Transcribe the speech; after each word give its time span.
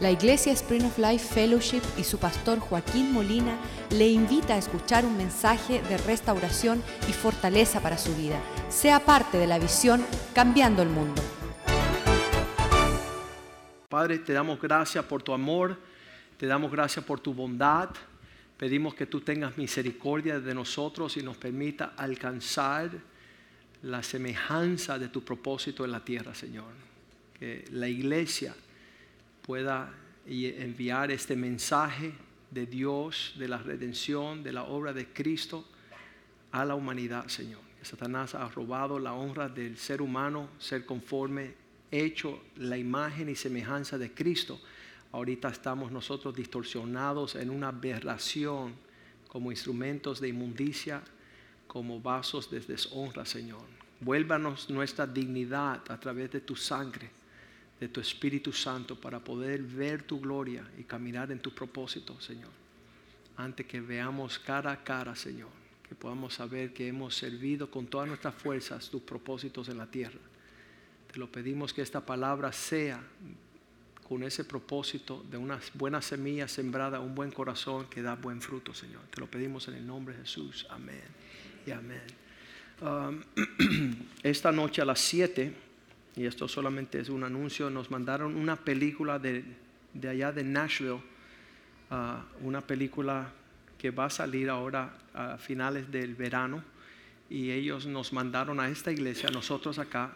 La 0.00 0.10
Iglesia 0.10 0.52
Spring 0.52 0.84
of 0.86 0.98
Life 0.98 1.32
Fellowship 1.32 1.82
y 1.96 2.02
su 2.02 2.18
pastor 2.18 2.58
Joaquín 2.58 3.12
Molina 3.12 3.56
le 3.90 4.08
invita 4.08 4.54
a 4.54 4.58
escuchar 4.58 5.06
un 5.06 5.16
mensaje 5.16 5.82
de 5.82 5.96
restauración 5.98 6.82
y 7.08 7.12
fortaleza 7.12 7.80
para 7.80 7.96
su 7.96 8.12
vida. 8.16 8.40
Sea 8.68 8.98
parte 8.98 9.38
de 9.38 9.46
la 9.46 9.60
visión 9.60 10.04
Cambiando 10.34 10.82
el 10.82 10.88
Mundo. 10.88 11.22
Padre, 13.88 14.18
te 14.18 14.32
damos 14.32 14.60
gracias 14.60 15.04
por 15.04 15.22
tu 15.22 15.32
amor, 15.32 15.78
te 16.38 16.46
damos 16.48 16.72
gracias 16.72 17.04
por 17.04 17.20
tu 17.20 17.32
bondad. 17.32 17.90
Pedimos 18.56 18.96
que 18.96 19.06
tú 19.06 19.20
tengas 19.20 19.56
misericordia 19.56 20.40
de 20.40 20.54
nosotros 20.54 21.16
y 21.18 21.22
nos 21.22 21.36
permita 21.36 21.92
alcanzar 21.96 22.90
la 23.82 24.02
semejanza 24.02 24.98
de 24.98 25.06
tu 25.06 25.22
propósito 25.22 25.84
en 25.84 25.92
la 25.92 26.04
tierra, 26.04 26.34
Señor. 26.34 26.72
Que 27.38 27.64
la 27.70 27.86
iglesia 27.86 28.56
pueda 29.44 29.92
enviar 30.26 31.10
este 31.10 31.36
mensaje 31.36 32.14
de 32.50 32.66
Dios, 32.66 33.34
de 33.38 33.46
la 33.46 33.58
redención, 33.58 34.42
de 34.42 34.52
la 34.52 34.64
obra 34.64 34.92
de 34.92 35.06
Cristo 35.12 35.66
a 36.50 36.64
la 36.64 36.74
humanidad, 36.74 37.28
Señor. 37.28 37.60
Satanás 37.82 38.34
ha 38.34 38.48
robado 38.48 38.98
la 38.98 39.12
honra 39.12 39.50
del 39.50 39.76
ser 39.76 40.00
humano, 40.00 40.48
ser 40.58 40.86
conforme, 40.86 41.54
hecho 41.90 42.42
la 42.56 42.78
imagen 42.78 43.28
y 43.28 43.34
semejanza 43.34 43.98
de 43.98 44.14
Cristo. 44.14 44.58
Ahorita 45.12 45.50
estamos 45.50 45.92
nosotros 45.92 46.34
distorsionados 46.34 47.34
en 47.34 47.50
una 47.50 47.68
aberración 47.68 48.74
como 49.28 49.50
instrumentos 49.50 50.20
de 50.20 50.28
inmundicia, 50.28 51.02
como 51.66 52.00
vasos 52.00 52.50
de 52.50 52.60
deshonra, 52.60 53.26
Señor. 53.26 53.66
Vuélvanos 54.00 54.70
nuestra 54.70 55.06
dignidad 55.06 55.82
a 55.90 56.00
través 56.00 56.30
de 56.30 56.40
tu 56.40 56.56
sangre 56.56 57.10
de 57.84 57.88
tu 57.88 58.00
Espíritu 58.00 58.50
Santo 58.50 58.98
para 58.98 59.20
poder 59.20 59.62
ver 59.62 60.04
tu 60.04 60.18
gloria 60.18 60.66
y 60.78 60.84
caminar 60.84 61.30
en 61.30 61.38
tu 61.38 61.54
propósito, 61.54 62.18
Señor. 62.18 62.48
Antes 63.36 63.66
que 63.66 63.78
veamos 63.78 64.38
cara 64.38 64.72
a 64.72 64.82
cara, 64.82 65.14
Señor, 65.14 65.50
que 65.86 65.94
podamos 65.94 66.32
saber 66.32 66.72
que 66.72 66.88
hemos 66.88 67.14
servido 67.14 67.70
con 67.70 67.86
todas 67.86 68.08
nuestras 68.08 68.34
fuerzas 68.36 68.88
tus 68.88 69.02
propósitos 69.02 69.68
en 69.68 69.76
la 69.76 69.86
tierra. 69.86 70.18
Te 71.12 71.18
lo 71.18 71.30
pedimos 71.30 71.74
que 71.74 71.82
esta 71.82 72.00
palabra 72.00 72.52
sea 72.52 73.02
con 74.08 74.22
ese 74.22 74.46
propósito 74.46 75.22
de 75.30 75.36
una 75.36 75.60
buena 75.74 76.00
semilla 76.00 76.48
sembrada, 76.48 77.00
un 77.00 77.14
buen 77.14 77.32
corazón 77.32 77.86
que 77.90 78.00
da 78.00 78.14
buen 78.14 78.40
fruto, 78.40 78.72
Señor. 78.72 79.02
Te 79.10 79.20
lo 79.20 79.30
pedimos 79.30 79.68
en 79.68 79.74
el 79.74 79.86
nombre 79.86 80.16
de 80.16 80.22
Jesús. 80.22 80.66
Amén 80.70 81.04
y 81.66 81.70
amén. 81.70 82.02
Um, 82.80 83.22
esta 84.22 84.50
noche 84.50 84.80
a 84.80 84.86
las 84.86 85.00
7 85.00 85.73
y 86.16 86.26
esto 86.26 86.46
solamente 86.48 87.00
es 87.00 87.08
un 87.08 87.24
anuncio, 87.24 87.70
nos 87.70 87.90
mandaron 87.90 88.36
una 88.36 88.56
película 88.56 89.18
de, 89.18 89.44
allá 90.08 90.32
de 90.32 90.44
Nashville, 90.44 91.00
ah, 91.90 92.24
una 92.40 92.60
película 92.60 93.32
que 93.78 93.90
va 93.90 94.06
a 94.06 94.10
salir 94.10 94.48
ahora 94.48 94.96
a 95.12 95.38
finales 95.38 95.90
del 95.90 96.14
verano, 96.14 96.62
y 97.28 97.50
ellos 97.50 97.86
nos 97.86 98.12
mandaron 98.12 98.60
a 98.60 98.68
esta 98.68 98.92
iglesia, 98.92 99.30
nosotros 99.30 99.78
acá, 99.78 100.12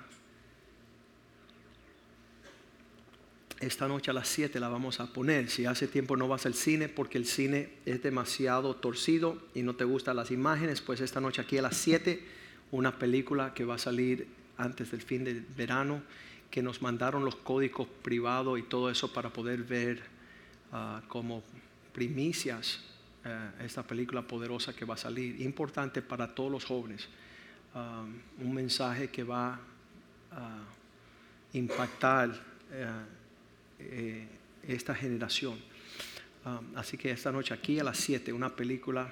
esta 3.61 3.89
noche 3.89 4.11
a 4.13 4.15
las 4.15 4.29
7 4.29 4.61
la 4.61 4.69
vamos 4.69 5.01
a 5.01 5.13
poner. 5.13 5.51
Si 5.51 5.67
hace 5.67 5.89
tiempo 5.89 6.17
no 6.17 6.29
vas 6.29 6.47
al 6.47 6.55
cine 6.55 6.89
porque 6.89 7.19
el 7.19 7.27
cine 7.27 7.71
es 7.87 8.01
demasiado 8.03 8.77
torcido 8.77 9.43
y 9.53 9.63
no 9.63 9.75
te 9.75 9.85
gustan 9.85 10.15
las 10.15 10.31
imágenes, 10.31 10.81
pues 10.81 11.01
esta 11.01 11.21
noche 11.21 11.43
aquí 11.43 11.59
a 11.59 11.63
las 11.63 11.77
7 11.77 12.23
una 12.71 12.99
película 12.99 13.55
que 13.55 13.65
va 13.65 13.75
a 13.75 13.79
salir 13.79 14.38
antes 14.59 14.91
del 14.91 15.03
fin 15.03 15.25
del 15.25 15.41
verano, 15.41 16.03
que 16.51 16.63
nos 16.63 16.83
mandaron 16.83 17.25
los 17.25 17.37
códigos 17.37 17.89
privados 18.03 18.59
y 18.59 18.63
todo 18.63 18.91
eso 18.91 19.13
para 19.13 19.31
poder 19.31 19.63
ver 19.63 20.03
ah, 20.73 21.01
como 21.09 21.43
primicias 21.93 22.81
eh, 23.25 23.51
esta 23.65 23.83
película 23.83 24.23
poderosa 24.23 24.75
que 24.75 24.85
va 24.85 24.95
a 24.95 24.99
salir. 24.99 25.41
Importante 25.41 26.03
para 26.03 26.35
todos 26.35 26.51
los 26.51 26.65
jóvenes. 26.65 27.09
Ah, 27.75 28.05
un 28.39 28.55
mensaje 28.55 29.09
que 29.09 29.25
va 29.25 29.61
a 30.31 30.59
impactar 31.53 32.31
eh, 32.71 32.87
eh, 33.79 34.27
esta 34.67 34.95
generación. 34.95 35.59
Ah, 36.45 36.61
así 36.77 36.97
que 36.97 37.11
esta 37.11 37.33
noche 37.33 37.55
aquí 37.55 37.79
a 37.79 37.85
las 37.85 37.99
7, 37.99 38.33
una 38.33 38.55
película 38.55 39.11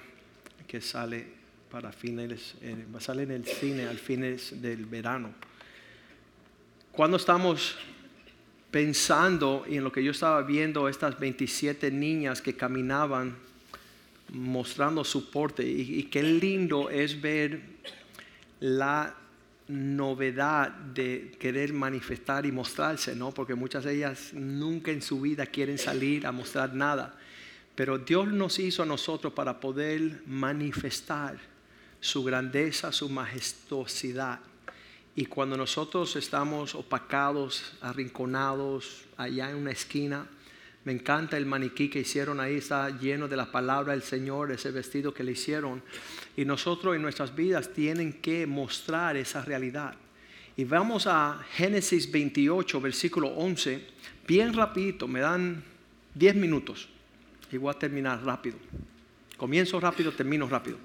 que 0.67 0.81
sale 0.81 1.36
para 1.71 1.91
fines, 1.91 2.55
eh, 2.61 2.85
sale 2.99 3.23
en 3.23 3.31
el 3.31 3.45
cine 3.45 3.87
al 3.87 3.97
fines 3.97 4.61
del 4.61 4.85
verano. 4.85 5.33
Cuando 6.91 7.17
estamos 7.17 7.75
pensando 8.71 9.65
y 9.67 9.77
en 9.77 9.83
lo 9.83 9.91
que 9.91 10.03
yo 10.03 10.11
estaba 10.11 10.41
viendo, 10.41 10.87
estas 10.87 11.19
27 11.19 11.91
niñas 11.91 12.41
que 12.41 12.55
caminaban 12.55 13.35
mostrando 14.33 15.03
su 15.03 15.29
porte, 15.29 15.63
y, 15.63 15.99
y 15.99 16.03
qué 16.03 16.23
lindo 16.23 16.89
es 16.89 17.21
ver 17.21 17.61
la 18.59 19.15
novedad 19.67 20.71
de 20.71 21.35
querer 21.39 21.73
manifestar 21.73 22.45
y 22.45 22.51
mostrarse, 22.51 23.15
¿no? 23.15 23.31
Porque 23.31 23.55
muchas 23.55 23.83
de 23.83 23.95
ellas 23.95 24.33
nunca 24.33 24.91
en 24.91 25.01
su 25.01 25.21
vida 25.21 25.45
quieren 25.45 25.77
salir 25.77 26.25
a 26.25 26.31
mostrar 26.31 26.73
nada. 26.73 27.17
Pero 27.75 27.99
Dios 27.99 28.27
nos 28.27 28.57
hizo 28.59 28.83
a 28.83 28.85
nosotros 28.85 29.33
para 29.33 29.59
poder 29.59 30.23
manifestar 30.25 31.37
su 31.99 32.23
grandeza, 32.23 32.91
su 32.91 33.09
majestuosidad. 33.09 34.39
Y 35.15 35.25
cuando 35.25 35.57
nosotros 35.57 36.15
estamos 36.15 36.75
opacados, 36.75 37.73
arrinconados, 37.81 39.05
allá 39.17 39.49
en 39.49 39.57
una 39.57 39.71
esquina, 39.71 40.27
me 40.85 40.93
encanta 40.93 41.35
el 41.35 41.45
maniquí 41.45 41.89
que 41.89 41.99
hicieron 41.99 42.39
ahí, 42.39 42.55
está 42.55 42.89
lleno 42.89 43.27
de 43.27 43.35
la 43.35 43.51
palabra 43.51 43.91
del 43.91 44.03
Señor, 44.03 44.51
ese 44.51 44.71
vestido 44.71 45.13
que 45.13 45.23
le 45.23 45.33
hicieron. 45.33 45.83
Y 46.37 46.45
nosotros 46.45 46.95
en 46.95 47.01
nuestras 47.01 47.35
vidas 47.35 47.73
tienen 47.73 48.13
que 48.13 48.47
mostrar 48.47 49.17
esa 49.17 49.41
realidad. 49.41 49.95
Y 50.55 50.63
vamos 50.63 51.05
a 51.05 51.43
Génesis 51.51 52.09
28, 52.09 52.79
versículo 52.79 53.27
11, 53.27 53.85
bien 54.27 54.53
rapidito, 54.53 55.07
me 55.07 55.19
dan 55.19 55.63
10 56.15 56.35
minutos. 56.35 56.87
Y 57.51 57.57
voy 57.57 57.75
a 57.75 57.77
terminar 57.77 58.23
rápido. 58.23 58.57
Comienzo 59.35 59.79
rápido, 59.79 60.11
termino 60.11 60.47
rápido. 60.47 60.77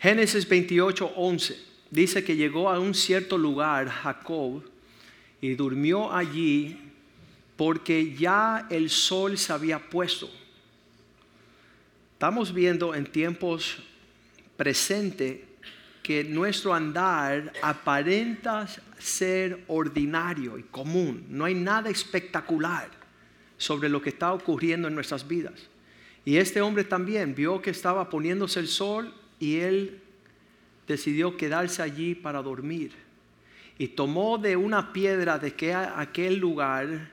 Génesis 0.00 0.48
28, 0.48 1.12
11 1.16 1.58
dice 1.90 2.22
que 2.22 2.36
llegó 2.36 2.70
a 2.70 2.78
un 2.78 2.94
cierto 2.94 3.36
lugar 3.36 3.88
Jacob 3.88 4.62
y 5.40 5.54
durmió 5.54 6.12
allí 6.12 6.78
porque 7.56 8.14
ya 8.14 8.68
el 8.70 8.90
sol 8.90 9.36
se 9.36 9.52
había 9.52 9.80
puesto. 9.80 10.30
Estamos 12.12 12.54
viendo 12.54 12.94
en 12.94 13.06
tiempos 13.06 13.78
presentes 14.56 15.40
que 16.02 16.22
nuestro 16.22 16.74
andar 16.74 17.52
aparenta 17.60 18.68
ser 18.98 19.64
ordinario 19.66 20.58
y 20.58 20.62
común. 20.62 21.26
No 21.28 21.44
hay 21.44 21.54
nada 21.54 21.90
espectacular 21.90 22.88
sobre 23.56 23.88
lo 23.88 24.00
que 24.00 24.10
está 24.10 24.32
ocurriendo 24.32 24.86
en 24.86 24.94
nuestras 24.94 25.26
vidas. 25.26 25.54
Y 26.24 26.36
este 26.36 26.60
hombre 26.60 26.84
también 26.84 27.34
vio 27.34 27.60
que 27.60 27.70
estaba 27.70 28.08
poniéndose 28.08 28.60
el 28.60 28.68
sol 28.68 29.12
y 29.40 29.56
él 29.56 30.00
decidió 30.86 31.36
quedarse 31.36 31.82
allí 31.82 32.14
para 32.14 32.42
dormir. 32.42 32.92
Y 33.78 33.88
tomó 33.88 34.38
de 34.38 34.56
una 34.56 34.92
piedra 34.92 35.38
de 35.38 35.54
que 35.54 35.72
aquel 35.72 36.38
lugar, 36.38 37.10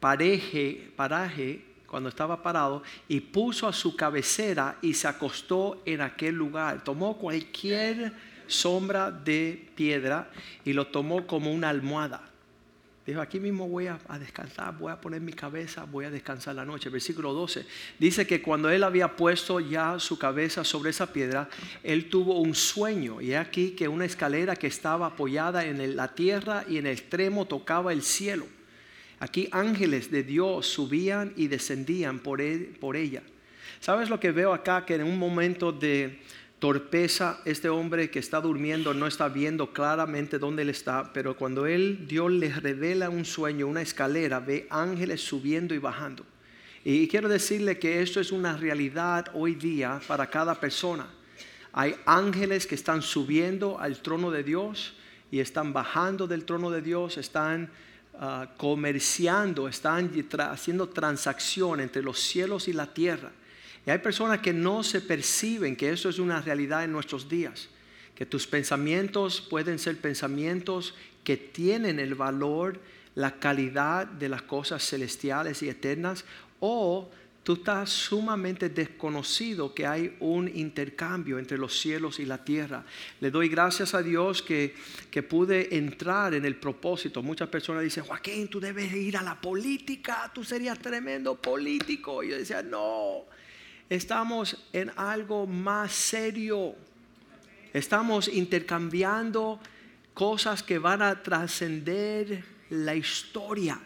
pareje, 0.00 0.90
paraje, 0.96 1.64
cuando 1.86 2.08
estaba 2.08 2.42
parado, 2.42 2.82
y 3.08 3.20
puso 3.20 3.66
a 3.66 3.72
su 3.72 3.96
cabecera 3.96 4.78
y 4.82 4.94
se 4.94 5.08
acostó 5.08 5.82
en 5.84 6.00
aquel 6.00 6.34
lugar. 6.34 6.84
Tomó 6.84 7.18
cualquier 7.18 8.12
sombra 8.46 9.10
de 9.10 9.68
piedra 9.74 10.30
y 10.64 10.72
lo 10.72 10.86
tomó 10.86 11.26
como 11.26 11.52
una 11.52 11.68
almohada. 11.68 12.27
Dijo, 13.08 13.22
aquí 13.22 13.40
mismo 13.40 13.66
voy 13.66 13.86
a, 13.86 13.98
descansar, 14.20 14.76
voy 14.76 14.92
a 14.92 15.00
poner 15.00 15.22
mi 15.22 15.32
cabeza, 15.32 15.86
voy 15.86 16.04
a 16.04 16.10
descansar 16.10 16.54
la 16.54 16.66
noche. 16.66 16.90
Versículo 16.90 17.32
12. 17.32 17.64
Dice 17.98 18.26
que 18.26 18.42
cuando 18.42 18.68
él 18.68 18.84
había 18.84 19.16
puesto 19.16 19.60
ya 19.60 19.98
su 19.98 20.18
cabeza 20.18 20.62
sobre 20.62 20.90
esa 20.90 21.10
piedra, 21.10 21.48
él 21.82 22.10
tuvo 22.10 22.38
un 22.38 22.54
sueño. 22.54 23.22
Y 23.22 23.32
aquí 23.32 23.70
que 23.70 23.88
una 23.88 24.04
escalera 24.04 24.56
que 24.56 24.66
estaba 24.66 25.06
apoyada 25.06 25.64
en 25.64 25.96
la 25.96 26.14
tierra 26.14 26.66
y 26.68 26.76
en 26.76 26.84
el 26.84 26.92
extremo 26.92 27.46
tocaba 27.46 27.94
el 27.94 28.02
cielo. 28.02 28.44
Aquí 29.20 29.48
ángeles 29.52 30.10
de 30.10 30.22
Dios 30.22 30.66
subían 30.66 31.32
y 31.34 31.48
descendían 31.48 32.18
por, 32.18 32.42
por 32.78 32.94
ella. 32.94 33.22
¿Sabes 33.80 34.10
lo 34.10 34.20
que 34.20 34.32
veo 34.32 34.52
acá? 34.52 34.84
Que 34.84 34.96
en 34.96 35.04
un 35.04 35.18
momento 35.18 35.72
de 35.72 36.20
torpeza, 36.58 37.40
este 37.44 37.68
hombre 37.68 38.10
que 38.10 38.18
está 38.18 38.40
durmiendo 38.40 38.92
no 38.92 39.06
está 39.06 39.28
viendo 39.28 39.72
claramente 39.72 40.38
dónde 40.38 40.62
él 40.62 40.70
está, 40.70 41.12
pero 41.12 41.36
cuando 41.36 41.66
él, 41.66 42.06
Dios 42.08 42.32
le 42.32 42.52
revela 42.52 43.10
un 43.10 43.24
sueño, 43.24 43.66
una 43.66 43.82
escalera, 43.82 44.40
ve 44.40 44.66
ángeles 44.70 45.20
subiendo 45.20 45.74
y 45.74 45.78
bajando. 45.78 46.24
Y 46.84 47.06
quiero 47.06 47.28
decirle 47.28 47.78
que 47.78 48.02
esto 48.02 48.20
es 48.20 48.32
una 48.32 48.56
realidad 48.56 49.26
hoy 49.34 49.54
día 49.54 50.00
para 50.08 50.28
cada 50.28 50.54
persona. 50.54 51.06
Hay 51.72 51.94
ángeles 52.06 52.66
que 52.66 52.74
están 52.74 53.02
subiendo 53.02 53.78
al 53.78 54.00
trono 54.00 54.30
de 54.30 54.42
Dios 54.42 54.94
y 55.30 55.40
están 55.40 55.72
bajando 55.72 56.26
del 56.26 56.44
trono 56.44 56.70
de 56.70 56.82
Dios, 56.82 57.18
están 57.18 57.70
ah, 58.18 58.48
comerciando, 58.56 59.68
están 59.68 60.10
haciendo 60.50 60.88
transacción 60.88 61.80
entre 61.80 62.02
los 62.02 62.18
cielos 62.18 62.66
y 62.68 62.72
la 62.72 62.86
tierra. 62.86 63.30
Y 63.88 63.90
hay 63.90 64.00
personas 64.00 64.40
que 64.40 64.52
no 64.52 64.82
se 64.82 65.00
perciben 65.00 65.74
que 65.74 65.88
eso 65.88 66.10
es 66.10 66.18
una 66.18 66.42
realidad 66.42 66.84
en 66.84 66.92
nuestros 66.92 67.26
días, 67.26 67.70
que 68.14 68.26
tus 68.26 68.46
pensamientos 68.46 69.40
pueden 69.40 69.78
ser 69.78 69.96
pensamientos 69.96 70.94
que 71.24 71.38
tienen 71.38 71.98
el 71.98 72.14
valor, 72.14 72.82
la 73.14 73.38
calidad 73.40 74.06
de 74.06 74.28
las 74.28 74.42
cosas 74.42 74.86
celestiales 74.86 75.62
y 75.62 75.70
eternas, 75.70 76.26
o 76.60 77.10
tú 77.42 77.54
estás 77.54 77.88
sumamente 77.88 78.68
desconocido 78.68 79.72
que 79.72 79.86
hay 79.86 80.14
un 80.20 80.54
intercambio 80.54 81.38
entre 81.38 81.56
los 81.56 81.80
cielos 81.80 82.20
y 82.20 82.26
la 82.26 82.44
tierra. 82.44 82.84
Le 83.20 83.30
doy 83.30 83.48
gracias 83.48 83.94
a 83.94 84.02
Dios 84.02 84.42
que, 84.42 84.74
que 85.10 85.22
pude 85.22 85.78
entrar 85.78 86.34
en 86.34 86.44
el 86.44 86.56
propósito. 86.56 87.22
Muchas 87.22 87.48
personas 87.48 87.84
dicen, 87.84 88.04
Joaquín, 88.04 88.48
tú 88.48 88.60
debes 88.60 88.92
ir 88.92 89.16
a 89.16 89.22
la 89.22 89.40
política, 89.40 90.30
tú 90.34 90.44
serías 90.44 90.78
tremendo 90.78 91.40
político. 91.40 92.22
Y 92.22 92.28
yo 92.28 92.36
decía, 92.36 92.62
no, 92.62 93.24
estamos 93.88 94.56
en 94.72 94.90
algo 94.96 95.46
más 95.46 95.92
serio. 95.92 96.74
Estamos 97.72 98.28
intercambiando 98.28 99.60
cosas 100.14 100.62
que 100.62 100.78
van 100.78 101.02
a 101.02 101.22
trascender 101.22 102.44
la 102.70 102.94
historia 102.94 103.80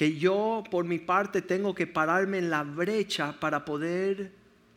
que 0.00 0.16
yo 0.16 0.64
por 0.70 0.86
mi 0.86 0.98
parte 0.98 1.42
tengo 1.42 1.74
que 1.74 1.86
pararme 1.86 2.38
en 2.38 2.48
la 2.48 2.62
brecha 2.62 3.38
para 3.38 3.66
poder 3.66 4.32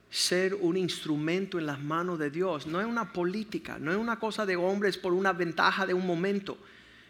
ser 0.09 0.53
un 0.53 0.75
instrumento 0.75 1.57
en 1.57 1.65
las 1.65 1.79
manos 1.79 2.19
de 2.19 2.29
Dios. 2.29 2.67
No 2.67 2.81
es 2.81 2.85
una 2.85 3.13
política, 3.13 3.77
no 3.79 3.93
es 3.93 3.97
una 3.97 4.19
cosa 4.19 4.45
de 4.45 4.57
hombres 4.57 4.97
por 4.97 5.13
una 5.13 5.31
ventaja 5.31 5.85
de 5.85 5.93
un 5.93 6.05
momento. 6.05 6.57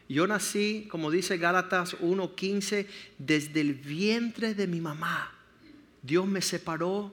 Yo 0.08 0.28
nací, 0.28 0.88
como 0.92 1.10
dice 1.10 1.40
Gálatas 1.40 1.96
1:15, 2.02 2.86
desde 3.18 3.62
el 3.62 3.74
vientre 3.74 4.54
de 4.54 4.68
mi 4.68 4.80
mamá. 4.80 5.32
Dios 6.04 6.28
me 6.28 6.42
separó 6.42 7.12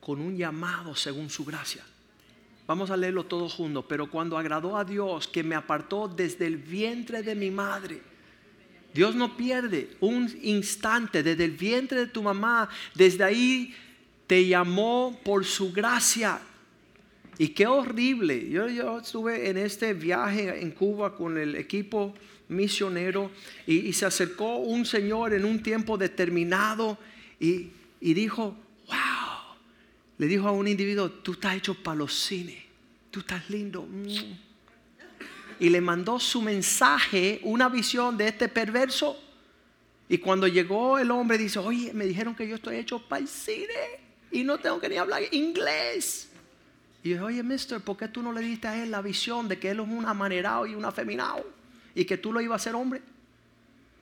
con 0.00 0.20
un 0.20 0.36
llamado 0.36 0.94
según 0.94 1.30
su 1.30 1.44
gracia. 1.44 1.82
Vamos 2.66 2.90
a 2.90 2.96
leerlo 2.96 3.24
todo 3.24 3.48
juntos, 3.48 3.86
pero 3.88 4.10
cuando 4.10 4.36
agradó 4.36 4.76
a 4.76 4.84
Dios 4.84 5.26
que 5.26 5.42
me 5.42 5.54
apartó 5.54 6.08
desde 6.08 6.46
el 6.46 6.58
vientre 6.58 7.22
de 7.22 7.34
mi 7.34 7.50
madre 7.50 8.12
Dios 8.92 9.14
no 9.14 9.36
pierde 9.36 9.96
un 10.00 10.30
instante 10.42 11.22
desde 11.22 11.44
el 11.44 11.52
vientre 11.52 12.00
de 12.00 12.06
tu 12.06 12.22
mamá. 12.22 12.68
Desde 12.94 13.24
ahí 13.24 13.74
te 14.26 14.46
llamó 14.46 15.18
por 15.24 15.44
su 15.44 15.72
gracia. 15.72 16.40
Y 17.38 17.48
qué 17.48 17.66
horrible. 17.66 18.48
Yo, 18.48 18.68
yo 18.68 18.98
estuve 18.98 19.48
en 19.48 19.56
este 19.58 19.94
viaje 19.94 20.60
en 20.60 20.70
Cuba 20.70 21.16
con 21.16 21.38
el 21.38 21.56
equipo 21.56 22.14
misionero 22.48 23.30
y, 23.66 23.92
se 23.92 24.06
acercó 24.06 24.56
un 24.56 24.84
señor 24.84 25.32
en 25.32 25.44
un 25.44 25.62
tiempo 25.62 25.96
determinado 25.96 26.98
y, 27.40 27.70
y 28.00 28.14
dijo, 28.14 28.56
wow. 28.86 29.32
Le 30.18 30.26
dijo 30.26 30.46
a 30.46 30.52
un 30.52 30.68
individuo, 30.68 31.10
tú 31.10 31.32
estás 31.32 31.56
hecho 31.56 31.74
para 31.74 31.96
los 31.96 32.14
cines. 32.14 32.62
Tú 33.10 33.20
estás 33.20 33.48
lindo. 33.50 33.88
Y 35.58 35.68
le 35.68 35.80
mandó 35.80 36.20
su 36.20 36.40
mensaje, 36.42 37.40
una 37.42 37.68
visión 37.68 38.16
de 38.16 38.28
este 38.28 38.48
perverso. 38.48 39.20
Y 40.08 40.18
cuando 40.18 40.46
llegó 40.46 40.98
el 40.98 41.10
hombre 41.10 41.38
dice, 41.38 41.58
oye, 41.58 41.92
me 41.92 42.06
dijeron 42.06 42.34
que 42.34 42.46
yo 42.46 42.56
estoy 42.56 42.76
hecho 42.76 43.00
para 43.00 43.22
el 43.22 43.28
cine 43.28 43.74
y 44.30 44.44
no 44.44 44.58
tengo 44.58 44.80
que 44.80 44.88
ni 44.88 44.96
hablar 44.96 45.22
inglés. 45.32 46.31
Y 47.02 47.10
yo, 47.10 47.24
oye, 47.24 47.42
mister, 47.42 47.80
¿por 47.80 47.96
qué 47.96 48.08
tú 48.08 48.22
no 48.22 48.32
le 48.32 48.40
diste 48.40 48.68
a 48.68 48.82
él 48.82 48.90
la 48.90 49.02
visión 49.02 49.48
de 49.48 49.58
que 49.58 49.70
él 49.70 49.80
es 49.80 49.88
un 49.88 50.06
amanerado 50.06 50.66
y 50.66 50.74
un 50.74 50.84
afeminado? 50.84 51.44
Y 51.94 52.04
que 52.04 52.16
tú 52.16 52.32
lo 52.32 52.40
ibas 52.40 52.62
a 52.62 52.64
ser 52.64 52.74
hombre. 52.74 53.02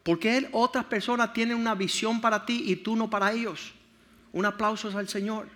Porque 0.03 0.37
él, 0.37 0.49
otras 0.53 0.85
personas 0.85 1.33
tienen 1.33 1.57
una 1.57 1.75
visión 1.75 2.21
para 2.21 2.45
ti 2.45 2.65
y 2.67 2.77
tú 2.77 2.97
no 2.97 3.09
para 3.09 3.33
ellos. 3.33 3.73
Un 4.33 4.45
aplauso 4.45 4.97
al 4.97 5.09
Señor. 5.09 5.49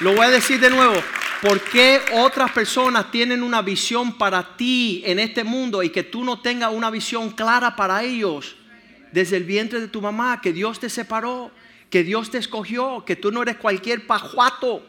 Lo 0.00 0.14
voy 0.14 0.26
a 0.26 0.30
decir 0.30 0.60
de 0.60 0.70
nuevo. 0.70 0.94
¿Por 1.42 1.60
qué 1.60 2.00
otras 2.14 2.50
personas 2.50 3.10
tienen 3.10 3.42
una 3.42 3.62
visión 3.62 4.18
para 4.18 4.56
ti 4.56 5.02
en 5.06 5.18
este 5.18 5.44
mundo 5.44 5.82
y 5.82 5.90
que 5.90 6.02
tú 6.02 6.24
no 6.24 6.40
tengas 6.40 6.72
una 6.72 6.90
visión 6.90 7.30
clara 7.30 7.76
para 7.76 8.02
ellos? 8.02 8.56
Desde 9.12 9.36
el 9.36 9.44
vientre 9.44 9.80
de 9.80 9.88
tu 9.88 10.02
mamá, 10.02 10.40
que 10.40 10.52
Dios 10.52 10.80
te 10.80 10.90
separó, 10.90 11.50
que 11.90 12.04
Dios 12.04 12.30
te 12.30 12.38
escogió, 12.38 13.04
que 13.04 13.16
tú 13.16 13.32
no 13.32 13.42
eres 13.42 13.56
cualquier 13.56 14.06
pajuato, 14.06 14.84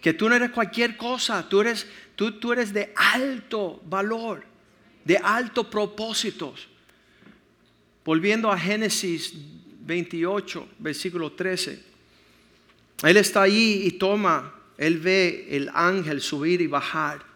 que 0.00 0.12
tú 0.12 0.28
no 0.28 0.34
eres 0.34 0.50
cualquier 0.50 0.96
cosa, 0.96 1.48
tú 1.48 1.60
eres, 1.60 1.86
tú, 2.16 2.32
tú 2.32 2.52
eres 2.52 2.72
de 2.72 2.92
alto 2.96 3.80
valor, 3.84 4.44
de 5.04 5.18
alto 5.18 5.68
propósitos. 5.68 6.68
Volviendo 8.04 8.50
a 8.50 8.58
Génesis 8.58 9.34
28, 9.80 10.68
versículo 10.78 11.32
13. 11.32 11.84
Él 13.02 13.16
está 13.16 13.42
ahí 13.42 13.82
y 13.84 13.92
toma 13.92 14.54
él 14.78 14.98
ve 14.98 15.48
el 15.50 15.70
ángel 15.74 16.20
subir 16.22 16.60
y 16.60 16.68
bajar. 16.68 17.26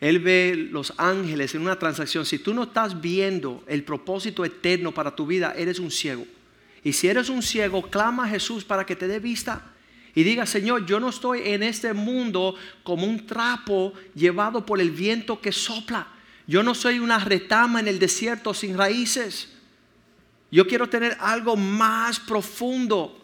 Él 0.00 0.20
ve 0.20 0.68
los 0.70 0.94
ángeles 0.96 1.54
en 1.54 1.62
una 1.62 1.78
transacción. 1.78 2.24
Si 2.24 2.38
tú 2.38 2.54
no 2.54 2.62
estás 2.62 3.00
viendo 3.00 3.64
el 3.66 3.82
propósito 3.82 4.44
eterno 4.44 4.94
para 4.94 5.14
tu 5.14 5.26
vida, 5.26 5.52
eres 5.58 5.78
un 5.80 5.90
ciego. 5.90 6.24
Y 6.82 6.92
si 6.92 7.08
eres 7.08 7.28
un 7.28 7.42
ciego, 7.42 7.82
clama 7.90 8.24
a 8.24 8.28
Jesús 8.28 8.64
para 8.64 8.86
que 8.86 8.96
te 8.96 9.06
dé 9.06 9.18
vista. 9.18 9.62
Y 10.14 10.22
diga, 10.22 10.46
Señor, 10.46 10.86
yo 10.86 10.98
no 10.98 11.10
estoy 11.10 11.42
en 11.44 11.62
este 11.62 11.92
mundo 11.92 12.56
como 12.82 13.06
un 13.06 13.26
trapo 13.26 13.92
llevado 14.14 14.66
por 14.66 14.80
el 14.80 14.90
viento 14.90 15.40
que 15.40 15.52
sopla. 15.52 16.08
Yo 16.46 16.62
no 16.62 16.74
soy 16.74 16.98
una 16.98 17.18
retama 17.18 17.80
en 17.80 17.88
el 17.88 17.98
desierto 17.98 18.54
sin 18.54 18.76
raíces. 18.76 19.52
Yo 20.50 20.66
quiero 20.66 20.88
tener 20.88 21.16
algo 21.20 21.56
más 21.56 22.18
profundo 22.18 23.20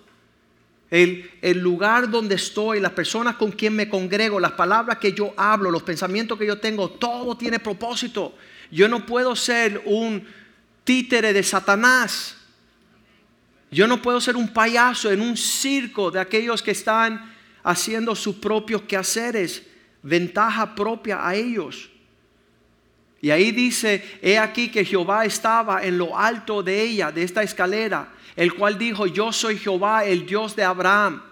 el, 0.91 1.59
lugar 1.59 2.11
donde 2.11 2.37
estoy, 2.37 2.81
las 2.81 2.93
personas 2.93 3.37
con 3.37 3.51
quien 3.51 3.75
me 3.75 3.89
congrego, 3.89 4.39
las 4.39 4.53
palabras 4.53 4.99
que 4.99 5.13
yo 5.13 5.35
hablo, 5.37 5.71
los 5.71 5.83
pensamientos 5.83 6.39
que 6.39 6.47
yo 6.47 6.59
tengo, 6.59 6.91
todo 6.91 7.37
tiene 7.37 7.59
propósito. 7.59 8.35
Yo 8.71 8.89
no 8.89 9.05
puedo 9.05 9.35
ser 9.35 9.83
un 9.85 10.27
títere 10.85 11.33
de 11.33 11.43
Satanás. 11.43 12.37
Yo 13.71 13.87
no 13.87 14.01
puedo 14.01 14.21
ser 14.21 14.37
un 14.37 14.49
payaso 14.49 15.11
en 15.11 15.21
un 15.21 15.37
circo 15.37 16.11
de 16.11 16.21
aquellos 16.21 16.63
que 16.63 16.71
están 16.71 17.35
haciendo 17.63 18.15
sus 18.15 18.37
propios 18.37 18.83
quehaceres, 18.83 19.63
ventaja 20.03 20.75
propia 20.75 21.27
a 21.27 21.35
ellos. 21.35 21.91
Y 23.21 23.31
ahí 23.31 23.51
dice, 23.51 24.19
he 24.23 24.39
aquí 24.39 24.69
que 24.69 24.85
Jehová 24.85 25.25
estaba 25.25 25.85
en 25.85 25.99
lo 25.99 26.17
alto 26.17 26.63
de 26.63 26.81
ella, 26.83 27.11
de 27.11 27.25
esta 27.25 27.43
escalera, 27.43 28.13
el 28.37 28.55
cual 28.55 28.79
dijo, 28.79 29.07
yo 29.07 29.33
soy 29.33 29.59
Jehová, 29.59 30.05
el 30.05 30.27
Dios 30.27 30.55
de 30.55 30.63
Abraham, 30.63 31.23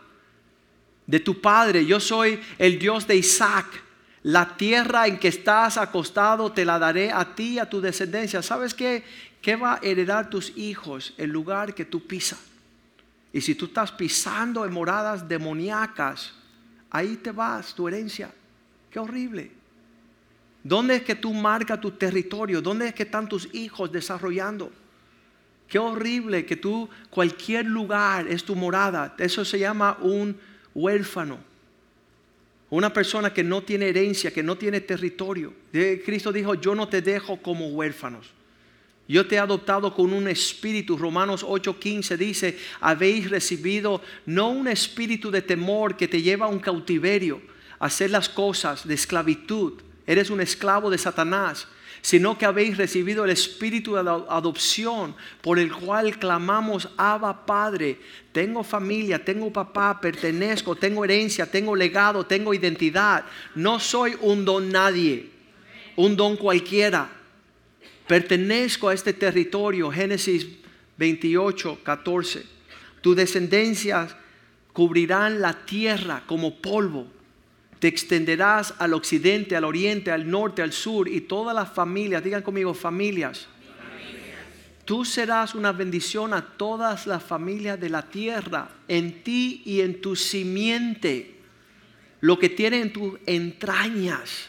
de 1.06 1.20
tu 1.20 1.40
padre, 1.40 1.86
yo 1.86 2.00
soy 2.00 2.40
el 2.58 2.78
Dios 2.78 3.06
de 3.06 3.16
Isaac. 3.16 3.83
La 4.24 4.56
tierra 4.56 5.06
en 5.06 5.18
que 5.18 5.28
estás 5.28 5.76
acostado 5.76 6.50
te 6.50 6.64
la 6.64 6.78
daré 6.78 7.12
a 7.12 7.34
ti 7.34 7.54
y 7.54 7.58
a 7.58 7.68
tu 7.68 7.82
descendencia. 7.82 8.40
¿Sabes 8.40 8.72
qué? 8.72 9.04
¿Qué 9.42 9.54
va 9.54 9.74
a 9.74 9.80
heredar 9.82 10.30
tus 10.30 10.56
hijos? 10.56 11.12
El 11.18 11.28
lugar 11.28 11.74
que 11.74 11.84
tú 11.84 12.06
pisas. 12.06 12.40
Y 13.34 13.42
si 13.42 13.54
tú 13.54 13.66
estás 13.66 13.92
pisando 13.92 14.64
en 14.64 14.72
moradas 14.72 15.28
demoníacas, 15.28 16.32
ahí 16.88 17.16
te 17.16 17.32
vas, 17.32 17.74
tu 17.74 17.86
herencia. 17.86 18.32
Qué 18.90 18.98
horrible. 18.98 19.50
¿Dónde 20.62 20.96
es 20.96 21.02
que 21.02 21.16
tú 21.16 21.34
marcas 21.34 21.78
tu 21.78 21.90
territorio? 21.90 22.62
¿Dónde 22.62 22.88
es 22.88 22.94
que 22.94 23.02
están 23.02 23.28
tus 23.28 23.54
hijos 23.54 23.92
desarrollando? 23.92 24.72
Qué 25.68 25.78
horrible 25.78 26.46
que 26.46 26.56
tú, 26.56 26.88
cualquier 27.10 27.66
lugar 27.66 28.26
es 28.26 28.42
tu 28.42 28.56
morada. 28.56 29.14
Eso 29.18 29.44
se 29.44 29.58
llama 29.58 29.98
un 30.00 30.34
huérfano. 30.74 31.38
Una 32.70 32.92
persona 32.92 33.32
que 33.32 33.44
no 33.44 33.62
tiene 33.62 33.88
herencia, 33.88 34.32
que 34.32 34.42
no 34.42 34.56
tiene 34.56 34.80
territorio. 34.80 35.52
Cristo 36.04 36.32
dijo, 36.32 36.54
yo 36.54 36.74
no 36.74 36.88
te 36.88 37.02
dejo 37.02 37.36
como 37.40 37.68
huérfanos. 37.68 38.30
Yo 39.06 39.26
te 39.26 39.34
he 39.34 39.38
adoptado 39.38 39.94
con 39.94 40.12
un 40.14 40.28
espíritu. 40.28 40.96
Romanos 40.96 41.44
8:15 41.44 42.16
dice, 42.16 42.58
habéis 42.80 43.28
recibido 43.28 44.00
no 44.24 44.48
un 44.48 44.66
espíritu 44.66 45.30
de 45.30 45.42
temor 45.42 45.96
que 45.96 46.08
te 46.08 46.22
lleva 46.22 46.46
a 46.46 46.48
un 46.48 46.58
cautiverio, 46.58 47.42
hacer 47.78 48.10
las 48.10 48.28
cosas 48.30 48.88
de 48.88 48.94
esclavitud. 48.94 49.74
Eres 50.06 50.30
un 50.30 50.40
esclavo 50.40 50.90
de 50.90 50.98
Satanás 50.98 51.68
sino 52.04 52.36
que 52.36 52.44
habéis 52.44 52.76
recibido 52.76 53.24
el 53.24 53.30
espíritu 53.30 53.94
de 53.94 54.00
adopción 54.00 55.16
por 55.40 55.58
el 55.58 55.72
cual 55.72 56.18
clamamos, 56.18 56.86
Abba 56.98 57.46
Padre, 57.46 57.98
tengo 58.30 58.62
familia, 58.62 59.24
tengo 59.24 59.50
papá, 59.50 59.98
pertenezco, 60.02 60.76
tengo 60.76 61.02
herencia, 61.02 61.50
tengo 61.50 61.74
legado, 61.74 62.26
tengo 62.26 62.52
identidad. 62.52 63.24
No 63.54 63.80
soy 63.80 64.18
un 64.20 64.44
don 64.44 64.70
nadie, 64.70 65.30
un 65.96 66.14
don 66.14 66.36
cualquiera. 66.36 67.08
Pertenezco 68.06 68.90
a 68.90 68.94
este 68.94 69.14
territorio, 69.14 69.90
Génesis 69.90 70.46
28, 70.98 71.78
14. 71.82 72.44
Tu 73.00 73.14
descendencia 73.14 74.08
cubrirán 74.74 75.40
la 75.40 75.64
tierra 75.64 76.22
como 76.26 76.60
polvo 76.60 77.06
te 77.84 77.88
extenderás 77.88 78.72
al 78.78 78.94
occidente, 78.94 79.56
al 79.56 79.64
oriente, 79.64 80.10
al 80.10 80.30
norte, 80.30 80.62
al 80.62 80.72
sur 80.72 81.06
y 81.06 81.20
todas 81.20 81.54
las 81.54 81.70
familias, 81.70 82.24
digan 82.24 82.40
conmigo 82.40 82.72
familias. 82.72 83.46
Tú 84.86 85.04
serás 85.04 85.54
una 85.54 85.70
bendición 85.70 86.32
a 86.32 86.40
todas 86.40 87.06
las 87.06 87.22
familias 87.22 87.78
de 87.78 87.90
la 87.90 88.00
tierra, 88.00 88.70
en 88.88 89.22
ti 89.22 89.60
y 89.66 89.82
en 89.82 90.00
tu 90.00 90.16
simiente, 90.16 91.34
lo 92.22 92.38
que 92.38 92.48
tiene 92.48 92.80
en 92.80 92.90
tus 92.90 93.18
entrañas. 93.26 94.48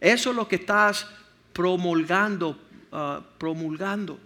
Eso 0.00 0.30
es 0.30 0.36
lo 0.36 0.46
que 0.46 0.54
estás 0.54 1.08
promulgando, 1.52 2.56
ah, 2.92 3.22
promulgando. 3.38 4.20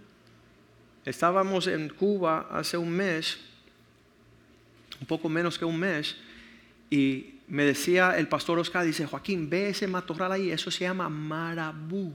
Estábamos 1.05 1.65
en 1.65 1.89
Cuba 1.89 2.49
hace 2.51 2.77
un 2.77 2.91
mes, 2.91 3.39
un 5.01 5.07
poco 5.07 5.27
menos 5.27 5.57
que 5.57 5.65
un 5.65 5.79
mes, 5.79 6.15
y 6.91 7.36
me 7.47 7.63
decía 7.63 8.17
el 8.17 8.27
pastor 8.27 8.59
Oscar, 8.59 8.85
dice, 8.85 9.05
Joaquín, 9.05 9.49
ve 9.49 9.69
ese 9.69 9.87
matorral 9.87 10.33
ahí, 10.33 10.51
eso 10.51 10.69
se 10.69 10.83
llama 10.83 11.07
marabú. 11.07 12.13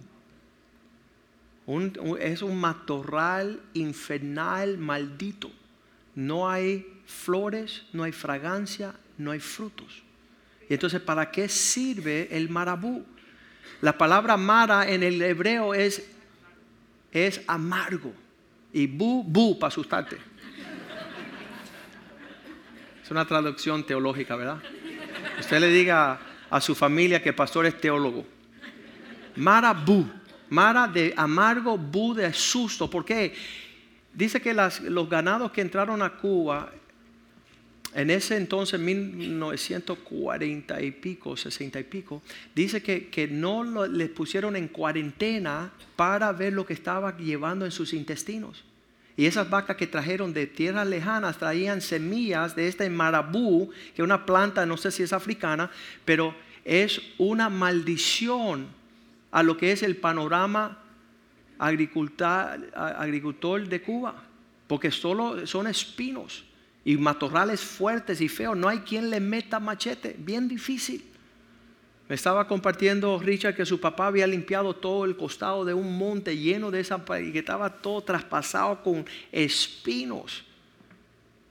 es 2.21 2.43
un 2.43 2.61
matorral 2.61 3.61
infernal 3.73 4.77
maldito. 4.77 5.51
No 6.15 6.51
hay 6.51 7.01
flores, 7.07 7.85
no 7.95 8.03
hay 8.03 8.13
fragancia, 8.13 8.95
no 9.17 9.31
hay 9.31 9.41
frutos. 9.41 10.03
Y 10.69 10.75
entonces, 10.75 11.01
¿para 11.01 11.31
qué 11.31 11.49
sirve 11.49 12.29
el 12.31 12.51
marabú? 12.51 13.05
La 13.81 13.97
palabra 13.97 14.37
mara 14.37 14.89
en 14.89 15.03
el 15.03 15.21
hebreo 15.23 15.73
es, 15.73 16.11
es 17.11 17.41
amargo. 17.47 18.13
Y 18.71 18.87
bu, 18.87 19.25
bu, 19.25 19.59
para 19.59 19.69
asustarte. 19.69 20.19
Es 23.03 23.11
una 23.11 23.27
traducción 23.27 23.85
teológica, 23.85 24.37
¿verdad? 24.37 24.63
Usted 25.39 25.61
le 25.61 25.69
diga 25.69 26.19
a 26.51 26.61
su 26.61 26.75
familia 26.75 27.23
que 27.23 27.31
el 27.31 27.35
pastor 27.35 27.67
es 27.67 27.81
teólogo. 27.81 28.27
Mara 29.37 29.73
bu, 29.73 30.07
Mara 30.51 30.87
de 30.87 31.15
amargo, 31.17 31.79
bu 31.79 32.15
de 32.15 32.33
susto. 32.33 32.91
¿Por 32.91 33.05
qué? 33.05 33.35
Dice 34.13 34.41
que 34.41 34.53
los 34.53 35.09
ganados 35.09 35.51
que 35.51 35.63
entraron 35.63 36.03
a 36.03 36.11
Cuba 36.11 36.71
en 37.95 38.11
ese 38.11 38.37
entonces, 38.37 38.81
1940 38.81 40.83
y 40.83 40.91
pico, 40.93 41.37
60 41.37 41.81
y 41.81 41.85
pico, 41.85 42.23
dice 42.55 42.83
que, 42.83 43.29
no 43.31 43.87
les 43.87 44.09
pusieron 44.09 44.57
en 44.57 44.69
cuarentena 44.69 45.71
para 45.95 46.33
ver 46.33 46.55
lo 46.55 46.65
que 46.65 46.73
estaba 46.73 47.15
llevando 47.17 47.67
en 47.67 47.71
sus 47.71 47.93
intestinos. 47.93 48.65
Y 49.17 49.27
esas 49.27 49.51
vacas 49.51 49.77
que 49.77 49.87
trajeron 49.87 50.33
de 50.33 50.47
tierras 50.47 50.87
lejanas 50.87 51.39
traían 51.39 51.81
semillas 51.81 52.57
de 52.57 52.69
este 52.69 52.89
marabú, 52.89 53.71
que 53.95 54.03
es 54.03 54.05
una 54.05 54.25
planta, 54.25 54.65
no 54.65 54.77
sé 54.77 54.91
si 54.91 55.03
es 55.03 55.13
africana, 55.13 55.71
pero 56.05 56.35
es 56.65 57.01
una 57.19 57.49
maldición 57.49 58.69
a 59.31 59.43
lo 59.43 59.57
que 59.57 59.73
es 59.73 59.83
el 59.83 59.97
panorama 59.97 60.79
agricultor 61.59 62.59
de 63.69 63.83
Cuba, 63.83 64.15
porque 64.67 64.91
solo 64.91 65.47
son 65.47 65.67
espinos 65.67 66.45
y 66.85 66.97
matorrales 66.97 67.61
fuertes 67.61 68.21
y 68.21 68.29
feos. 68.29 68.57
No 68.57 68.69
hay 68.69 68.79
quien 68.79 69.11
le 69.11 69.21
meta 69.21 69.61
machete, 69.61 70.17
bien 70.19 70.49
difícil. 70.49 71.12
Me 72.13 72.17
estaba 72.17 72.47
compartiendo 72.47 73.19
Richard 73.19 73.55
que 73.55 73.65
su 73.65 73.81
papá 73.81 74.09
había 74.09 74.27
limpiado 74.27 74.77
todo 74.77 75.07
el 75.07 75.17
costado 75.17 75.65
de 75.65 75.73
un 75.73 75.97
monte 75.97 76.37
lleno 76.37 76.71
de 76.71 76.81
esa 76.81 77.03
y 77.19 77.33
que 77.33 77.39
estaba 77.39 77.71
todo 77.71 78.03
traspasado 78.03 78.83
con 78.83 79.07
espinos. 79.33 80.45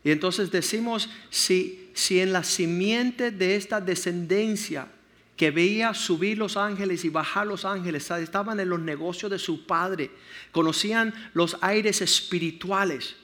Y 0.04 0.12
entonces 0.12 0.52
decimos, 0.52 1.10
si, 1.32 1.90
si 1.96 2.20
en 2.20 2.32
la 2.32 2.44
simiente 2.44 3.32
de 3.32 3.56
esta 3.56 3.82
descendencia 3.82 4.88
que 5.36 5.50
veía 5.50 5.96
subir 5.96 6.38
los 6.38 6.56
ángeles 6.58 7.06
y 7.06 7.10
bajar 7.10 7.48
los 7.48 7.66
ángeles, 7.66 8.12
estaban 8.12 8.60
en 8.60 8.70
los 8.70 8.80
negocios 8.80 9.32
de 9.32 9.40
su 9.40 9.66
padre, 9.66 10.12
conocían 10.52 11.12
los 11.34 11.58
aires 11.62 12.04
espirituales, 12.04 13.16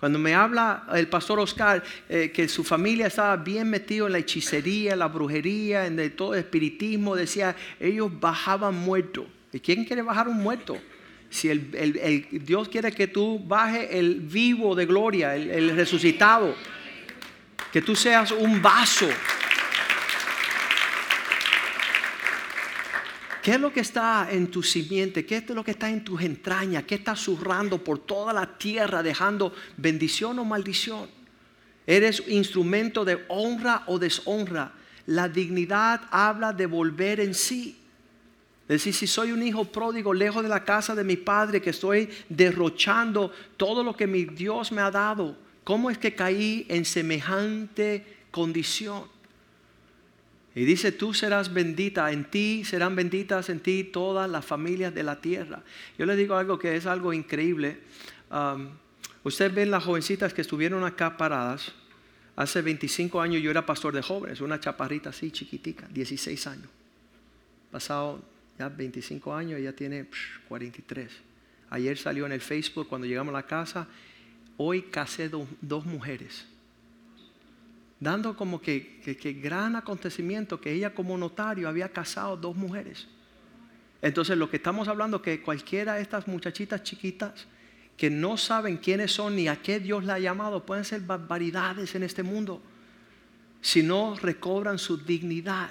cuando 0.00 0.18
me 0.18 0.34
habla 0.34 0.84
el 0.94 1.08
pastor 1.08 1.38
Oscar 1.38 1.84
eh, 2.08 2.32
que 2.34 2.48
su 2.48 2.64
familia 2.64 3.06
estaba 3.06 3.36
bien 3.36 3.68
metido 3.68 4.06
en 4.06 4.14
la 4.14 4.18
hechicería, 4.18 4.96
la 4.96 5.08
brujería, 5.08 5.86
en 5.86 6.16
todo 6.16 6.32
el 6.32 6.40
espiritismo, 6.40 7.14
decía, 7.14 7.54
ellos 7.78 8.10
bajaban 8.18 8.74
muertos. 8.74 9.26
¿Y 9.52 9.60
quién 9.60 9.84
quiere 9.84 10.00
bajar 10.00 10.26
un 10.26 10.38
muerto? 10.38 10.78
Si 11.28 11.48
el, 11.50 12.30
Dios 12.44 12.68
quiere 12.70 12.90
que 12.92 13.06
tú 13.06 13.38
bajes 13.46 13.88
el 13.90 14.20
vivo 14.20 14.74
de 14.74 14.86
gloria, 14.86 15.36
el 15.36 15.76
resucitado, 15.76 16.54
que 17.72 17.82
tú 17.82 17.94
seas 17.94 18.32
un 18.32 18.62
vaso 18.62 19.08
¿Qué 23.42 23.52
es 23.52 23.60
lo 23.60 23.72
que 23.72 23.80
está 23.80 24.28
en 24.30 24.50
tu 24.50 24.62
simiente? 24.62 25.24
¿Qué 25.24 25.38
es 25.38 25.48
lo 25.50 25.64
que 25.64 25.70
está 25.70 25.88
en 25.88 26.04
tus 26.04 26.20
entrañas? 26.20 26.84
¿Qué 26.84 26.96
está 26.96 27.16
zurrando 27.16 27.82
por 27.82 27.98
toda 27.98 28.32
la 28.32 28.58
tierra 28.58 29.02
dejando 29.02 29.54
bendición 29.76 30.38
o 30.38 30.44
maldición? 30.44 31.08
¿Eres 31.86 32.22
instrumento 32.28 33.04
de 33.04 33.24
honra 33.28 33.84
o 33.86 33.98
deshonra? 33.98 34.72
La 35.06 35.28
dignidad 35.28 36.02
habla 36.10 36.52
de 36.52 36.66
volver 36.66 37.20
en 37.20 37.34
sí. 37.34 37.78
Es 38.62 38.84
decir, 38.84 38.94
si 38.94 39.06
soy 39.06 39.32
un 39.32 39.42
hijo 39.42 39.64
pródigo 39.64 40.12
lejos 40.12 40.42
de 40.42 40.48
la 40.48 40.64
casa 40.64 40.94
de 40.94 41.02
mi 41.02 41.16
padre, 41.16 41.60
que 41.60 41.70
estoy 41.70 42.08
derrochando 42.28 43.32
todo 43.56 43.82
lo 43.82 43.96
que 43.96 44.06
mi 44.06 44.24
Dios 44.26 44.70
me 44.70 44.82
ha 44.82 44.90
dado, 44.90 45.36
¿cómo 45.64 45.90
es 45.90 45.98
que 45.98 46.14
caí 46.14 46.66
en 46.68 46.84
semejante 46.84 48.18
condición? 48.30 49.04
Y 50.54 50.64
dice, 50.64 50.90
tú 50.90 51.14
serás 51.14 51.52
bendita, 51.52 52.10
en 52.10 52.24
ti 52.24 52.64
serán 52.64 52.96
benditas 52.96 53.48
en 53.50 53.60
ti 53.60 53.84
todas 53.84 54.28
las 54.28 54.44
familias 54.44 54.92
de 54.92 55.04
la 55.04 55.20
tierra. 55.20 55.62
Yo 55.96 56.06
le 56.06 56.16
digo 56.16 56.36
algo 56.36 56.58
que 56.58 56.74
es 56.74 56.86
algo 56.86 57.12
increíble. 57.12 57.78
Um, 58.30 58.70
usted 59.22 59.54
ve 59.54 59.64
las 59.66 59.84
jovencitas 59.84 60.34
que 60.34 60.40
estuvieron 60.40 60.82
acá 60.84 61.16
paradas. 61.16 61.72
Hace 62.34 62.62
25 62.62 63.20
años 63.20 63.42
yo 63.42 63.50
era 63.50 63.64
pastor 63.64 63.94
de 63.94 64.02
jóvenes, 64.02 64.40
una 64.40 64.58
chaparrita 64.58 65.10
así 65.10 65.30
chiquitica, 65.30 65.86
16 65.88 66.46
años. 66.48 66.68
Pasado 67.70 68.20
ya 68.58 68.68
25 68.68 69.32
años, 69.32 69.60
ella 69.60 69.74
tiene 69.74 70.06
43. 70.48 71.12
Ayer 71.70 71.96
salió 71.96 72.26
en 72.26 72.32
el 72.32 72.40
Facebook 72.40 72.88
cuando 72.88 73.06
llegamos 73.06 73.32
a 73.34 73.38
la 73.38 73.46
casa. 73.46 73.86
Hoy 74.56 74.82
casé 74.82 75.30
dos 75.60 75.86
mujeres 75.86 76.46
dando 78.00 78.34
como 78.34 78.60
que, 78.60 78.98
gran 79.42 79.76
acontecimiento 79.76 80.60
que 80.60 80.72
ella 80.72 80.94
como 80.94 81.16
notario 81.18 81.68
había 81.68 81.90
casado 81.90 82.36
dos 82.36 82.56
mujeres. 82.56 83.06
Entonces 84.00 84.38
lo 84.38 84.48
que 84.48 84.56
estamos 84.56 84.88
hablando 84.88 85.18
es 85.18 85.22
que 85.22 85.42
cualquiera 85.42 85.94
de 85.94 86.02
estas 86.02 86.26
muchachitas 86.26 86.82
chiquitas 86.82 87.46
que 87.98 88.08
no 88.08 88.38
saben 88.38 88.78
quiénes 88.78 89.12
son 89.12 89.36
ni 89.36 89.46
a 89.46 89.60
qué 89.60 89.78
Dios 89.78 90.04
la 90.04 90.14
ha 90.14 90.18
llamado, 90.18 90.64
pueden 90.64 90.86
ser 90.86 91.02
barbaridades 91.02 91.94
en 91.94 92.02
este 92.02 92.22
mundo, 92.22 92.62
si 93.60 93.82
no 93.82 94.16
recobran 94.16 94.78
su 94.78 94.96
dignidad. 94.96 95.70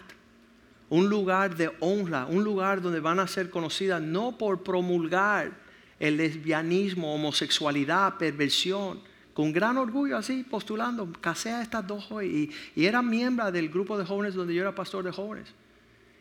Un 0.91 1.09
lugar 1.09 1.55
de 1.55 1.71
honra, 1.79 2.27
un 2.27 2.43
lugar 2.43 2.81
donde 2.81 2.99
van 2.99 3.19
a 3.19 3.27
ser 3.27 3.49
conocidas 3.49 4.01
no 4.01 4.37
por 4.37 4.63
promulgar 4.63 5.51
el 5.99 6.17
lesbianismo, 6.17 7.13
homosexualidad, 7.13 8.17
perversión, 8.17 9.01
con 9.39 9.53
gran 9.53 9.77
orgullo 9.77 10.17
así 10.17 10.43
postulando, 10.43 11.09
casé 11.21 11.51
a 11.51 11.61
estas 11.61 11.87
dos 11.87 12.03
jóvenes 12.03 12.49
y, 12.75 12.85
era 12.85 13.01
miembro 13.01 13.49
del 13.53 13.69
grupo 13.69 13.97
de 13.97 14.03
jóvenes 14.03 14.33
donde 14.33 14.53
yo 14.53 14.63
era 14.63 14.75
pastor 14.75 15.05
de 15.05 15.13
jóvenes. 15.13 15.47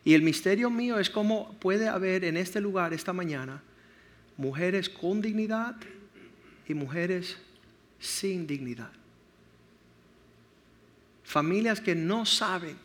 Y 0.04 0.14
el 0.14 0.22
misterio 0.22 0.70
mío 0.70 1.00
es 1.00 1.10
cómo 1.10 1.52
puede 1.58 1.88
haber 1.88 2.22
en 2.22 2.36
este 2.36 2.60
lugar 2.60 2.94
esta 2.94 3.12
mañana 3.12 3.60
mujeres 4.36 4.88
con 4.88 5.20
dignidad 5.20 5.74
y 6.68 6.74
mujeres 6.74 7.36
sin 7.98 8.46
dignidad. 8.46 8.92
Familias 11.24 11.80
que 11.80 11.96
no 11.96 12.24
saben 12.24 12.76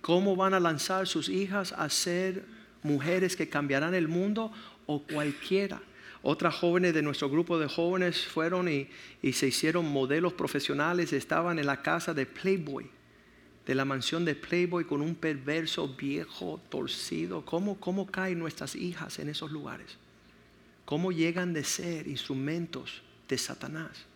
cómo 0.00 0.36
van 0.36 0.54
a 0.54 0.60
lanzar 0.60 1.08
sus 1.08 1.28
hijas 1.28 1.72
a 1.72 1.90
ser 1.90 2.44
mujeres 2.84 3.34
que 3.34 3.48
cambiarán 3.48 3.96
el 3.96 4.06
mundo 4.06 4.52
o 4.86 5.02
cualquiera 5.02 5.82
otras 6.22 6.54
jóvenes 6.54 6.94
de 6.94 7.02
nuestro 7.02 7.28
grupo 7.28 7.58
de 7.58 7.68
jóvenes 7.68 8.26
fueron 8.26 8.68
y, 8.68 8.88
se 9.32 9.48
hicieron 9.48 9.86
modelos 9.86 10.32
profesionales, 10.32 11.12
estaban 11.12 11.58
en 11.58 11.66
la 11.66 11.82
casa 11.82 12.14
de 12.14 12.26
Playboy, 12.26 12.88
de 13.66 13.74
la 13.74 13.84
mansión 13.84 14.24
de 14.24 14.34
Playboy 14.34 14.84
con 14.84 15.02
un 15.02 15.14
perverso 15.14 15.88
viejo 15.88 16.60
torcido. 16.68 17.44
¿Cómo, 17.44 17.78
cómo 17.78 18.06
caen 18.06 18.38
nuestras 18.38 18.74
hijas 18.76 19.18
en 19.18 19.28
esos 19.28 19.50
lugares? 19.50 19.98
¿Cómo 20.84 21.12
llegan 21.12 21.52
de 21.52 21.64
ser 21.64 22.06
instrumentos 22.06 23.02
de 23.28 23.38
Satanás? 23.38 24.06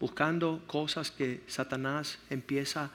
Buscando 0.00 0.62
cosas 0.66 1.10
que 1.10 1.42
Satanás 1.46 2.18
empieza 2.28 2.90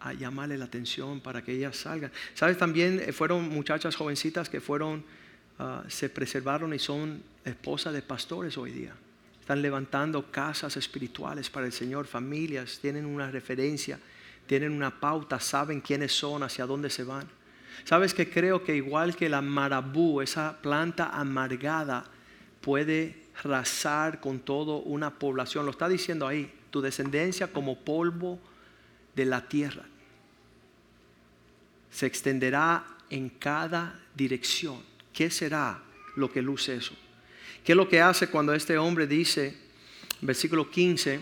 a 0.00 0.12
llamarle 0.12 0.56
la 0.56 0.66
atención 0.66 1.20
para 1.20 1.42
que 1.42 1.52
ellas 1.52 1.76
salgan. 1.76 2.12
¿Sabes? 2.34 2.56
También 2.56 3.00
eh, 3.00 3.12
fueron 3.12 3.48
muchachas 3.48 3.96
jovencitas 3.96 4.48
que 4.48 4.60
fueron 4.60 5.04
Ah, 5.58 5.82
se 5.88 6.08
preservaron 6.08 6.72
y 6.72 6.78
son 6.78 7.22
esposas 7.44 7.92
de 7.92 8.02
pastores 8.02 8.56
hoy 8.56 8.70
día. 8.70 8.94
Están 9.40 9.60
levantando 9.60 10.30
casas 10.30 10.76
espirituales 10.76 11.50
para 11.50 11.66
el 11.66 11.72
Señor, 11.72 12.06
familias, 12.06 12.78
tienen 12.80 13.06
una 13.06 13.30
referencia, 13.30 13.98
tienen 14.46 14.72
una 14.72 15.00
pauta, 15.00 15.40
saben 15.40 15.80
quiénes 15.80 16.12
son, 16.12 16.42
hacia 16.42 16.66
dónde 16.66 16.90
se 16.90 17.02
van. 17.02 17.26
Sabes 17.84 18.14
que 18.14 18.30
creo 18.30 18.62
que 18.62 18.76
igual 18.76 19.16
que 19.16 19.28
la 19.28 19.40
marabú, 19.40 20.20
esa 20.20 20.60
planta 20.60 21.08
amargada, 21.08 22.04
puede 22.60 23.24
rasar 23.42 24.20
con 24.20 24.40
todo 24.40 24.78
una 24.78 25.10
población. 25.18 25.64
Lo 25.64 25.70
está 25.70 25.88
diciendo 25.88 26.26
ahí, 26.26 26.52
tu 26.70 26.80
descendencia 26.80 27.52
como 27.52 27.78
polvo 27.80 28.38
de 29.16 29.24
la 29.24 29.48
tierra. 29.48 29.84
Se 31.90 32.06
extenderá 32.06 32.84
en 33.10 33.30
cada 33.30 33.98
dirección. 34.14 34.97
¿Qué 35.18 35.32
será 35.32 35.82
lo 36.14 36.30
que 36.30 36.40
luce 36.40 36.76
eso? 36.76 36.94
¿Qué 37.64 37.72
es 37.72 37.76
lo 37.76 37.88
que 37.88 38.00
hace 38.00 38.28
cuando 38.28 38.54
este 38.54 38.78
hombre 38.78 39.04
dice, 39.04 39.52
versículo 40.20 40.70
15, 40.70 41.18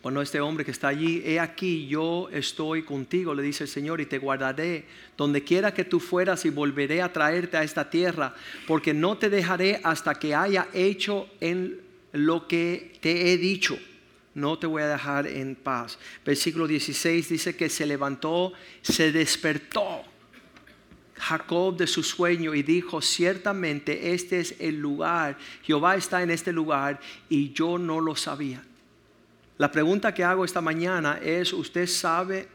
cuando 0.00 0.20
este 0.20 0.40
hombre 0.40 0.64
que 0.64 0.72
está 0.72 0.88
allí, 0.88 1.22
he 1.24 1.38
aquí, 1.38 1.86
yo 1.86 2.28
estoy 2.32 2.82
contigo, 2.82 3.32
le 3.32 3.44
dice 3.44 3.62
el 3.62 3.70
Señor, 3.70 4.00
y 4.00 4.06
te 4.06 4.18
guardaré 4.18 4.86
donde 5.16 5.44
quiera 5.44 5.72
que 5.72 5.84
tú 5.84 6.00
fueras 6.00 6.44
y 6.44 6.50
volveré 6.50 7.00
a 7.00 7.12
traerte 7.12 7.58
a 7.58 7.62
esta 7.62 7.88
tierra, 7.88 8.34
porque 8.66 8.92
no 8.92 9.16
te 9.16 9.30
dejaré 9.30 9.80
hasta 9.84 10.16
que 10.16 10.34
haya 10.34 10.66
hecho 10.72 11.28
en 11.40 11.80
lo 12.10 12.48
que 12.48 12.98
te 13.00 13.32
he 13.32 13.38
dicho. 13.38 13.78
No 14.34 14.58
te 14.58 14.66
voy 14.66 14.82
a 14.82 14.88
dejar 14.88 15.28
en 15.28 15.54
paz. 15.54 15.96
Versículo 16.26 16.66
16 16.66 17.28
dice 17.28 17.54
que 17.54 17.68
se 17.68 17.86
levantó, 17.86 18.52
se 18.82 19.12
despertó 19.12 20.06
Jacob 21.22 21.76
de 21.76 21.86
su 21.86 22.02
sueño 22.02 22.52
y 22.52 22.64
dijo, 22.64 23.00
ciertamente 23.00 24.12
este 24.12 24.40
es 24.40 24.56
el 24.58 24.80
lugar, 24.80 25.38
Jehová 25.62 25.94
está 25.94 26.20
en 26.20 26.32
este 26.32 26.52
lugar 26.52 26.98
y 27.28 27.52
yo 27.52 27.78
no 27.78 28.00
lo 28.00 28.16
sabía. 28.16 28.60
La 29.56 29.70
pregunta 29.70 30.12
que 30.12 30.24
hago 30.24 30.44
esta 30.44 30.60
mañana 30.60 31.20
es, 31.22 31.52
¿usted 31.52 31.86
sabe 31.86 32.48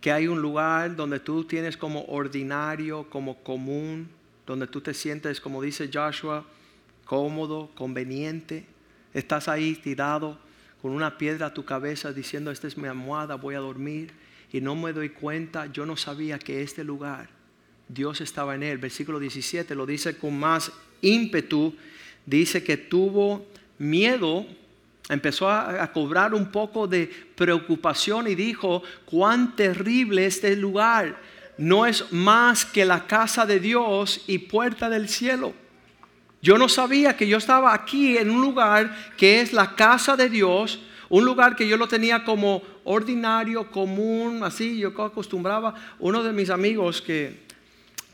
que 0.00 0.10
hay 0.10 0.26
un 0.26 0.42
lugar 0.42 0.96
donde 0.96 1.20
tú 1.20 1.44
tienes 1.44 1.76
como 1.76 2.04
ordinario, 2.06 3.08
como 3.08 3.40
común, 3.44 4.08
donde 4.44 4.66
tú 4.66 4.80
te 4.80 4.92
sientes, 4.92 5.40
como 5.40 5.62
dice 5.62 5.88
Joshua, 5.92 6.44
cómodo, 7.04 7.70
conveniente? 7.76 8.66
Estás 9.14 9.46
ahí 9.46 9.76
tirado 9.76 10.40
con 10.82 10.90
una 10.90 11.16
piedra 11.18 11.46
a 11.46 11.54
tu 11.54 11.64
cabeza 11.64 12.12
diciendo, 12.12 12.50
esta 12.50 12.66
es 12.66 12.76
mi 12.76 12.88
almohada, 12.88 13.36
voy 13.36 13.54
a 13.54 13.60
dormir. 13.60 14.12
Y 14.52 14.60
no 14.60 14.74
me 14.74 14.92
doy 14.92 15.10
cuenta, 15.10 15.66
yo 15.66 15.86
no 15.86 15.96
sabía 15.96 16.40
que 16.40 16.62
este 16.62 16.82
lugar 16.82 17.35
Dios 17.88 18.20
estaba 18.20 18.54
en 18.54 18.62
él. 18.62 18.78
Versículo 18.78 19.18
17 19.18 19.74
lo 19.74 19.86
dice 19.86 20.16
con 20.16 20.38
más 20.38 20.72
ímpetu. 21.00 21.74
Dice 22.24 22.64
que 22.64 22.76
tuvo 22.76 23.46
miedo, 23.78 24.46
empezó 25.08 25.48
a, 25.48 25.92
cobrar 25.92 26.34
un 26.34 26.50
poco 26.50 26.88
de 26.88 27.10
preocupación 27.34 28.26
y 28.26 28.34
dijo, 28.34 28.82
cuán 29.04 29.54
terrible 29.54 30.26
este 30.26 30.56
lugar. 30.56 31.16
No 31.58 31.86
es 31.86 32.12
más 32.12 32.64
que 32.66 32.84
la 32.84 33.06
casa 33.06 33.46
de 33.46 33.60
Dios 33.60 34.24
y 34.26 34.38
puerta 34.38 34.90
del 34.90 35.08
cielo. 35.08 35.54
Yo 36.42 36.58
no 36.58 36.68
sabía 36.68 37.16
que 37.16 37.26
yo 37.26 37.38
estaba 37.38 37.72
aquí 37.72 38.18
en 38.18 38.30
un 38.30 38.42
lugar 38.42 39.14
que 39.16 39.40
es 39.40 39.52
la 39.52 39.74
casa 39.74 40.16
de 40.16 40.28
Dios, 40.28 40.80
un 41.08 41.24
lugar 41.24 41.56
que 41.56 41.66
yo 41.66 41.76
lo 41.76 41.88
tenía 41.88 42.24
como 42.24 42.62
ordinario, 42.84 43.70
común, 43.70 44.42
así, 44.42 44.78
yo 44.78 44.88
acostumbraba. 45.02 45.74
Uno 45.98 46.22
de 46.22 46.32
mis 46.32 46.50
amigos 46.50 47.00
que 47.00 47.45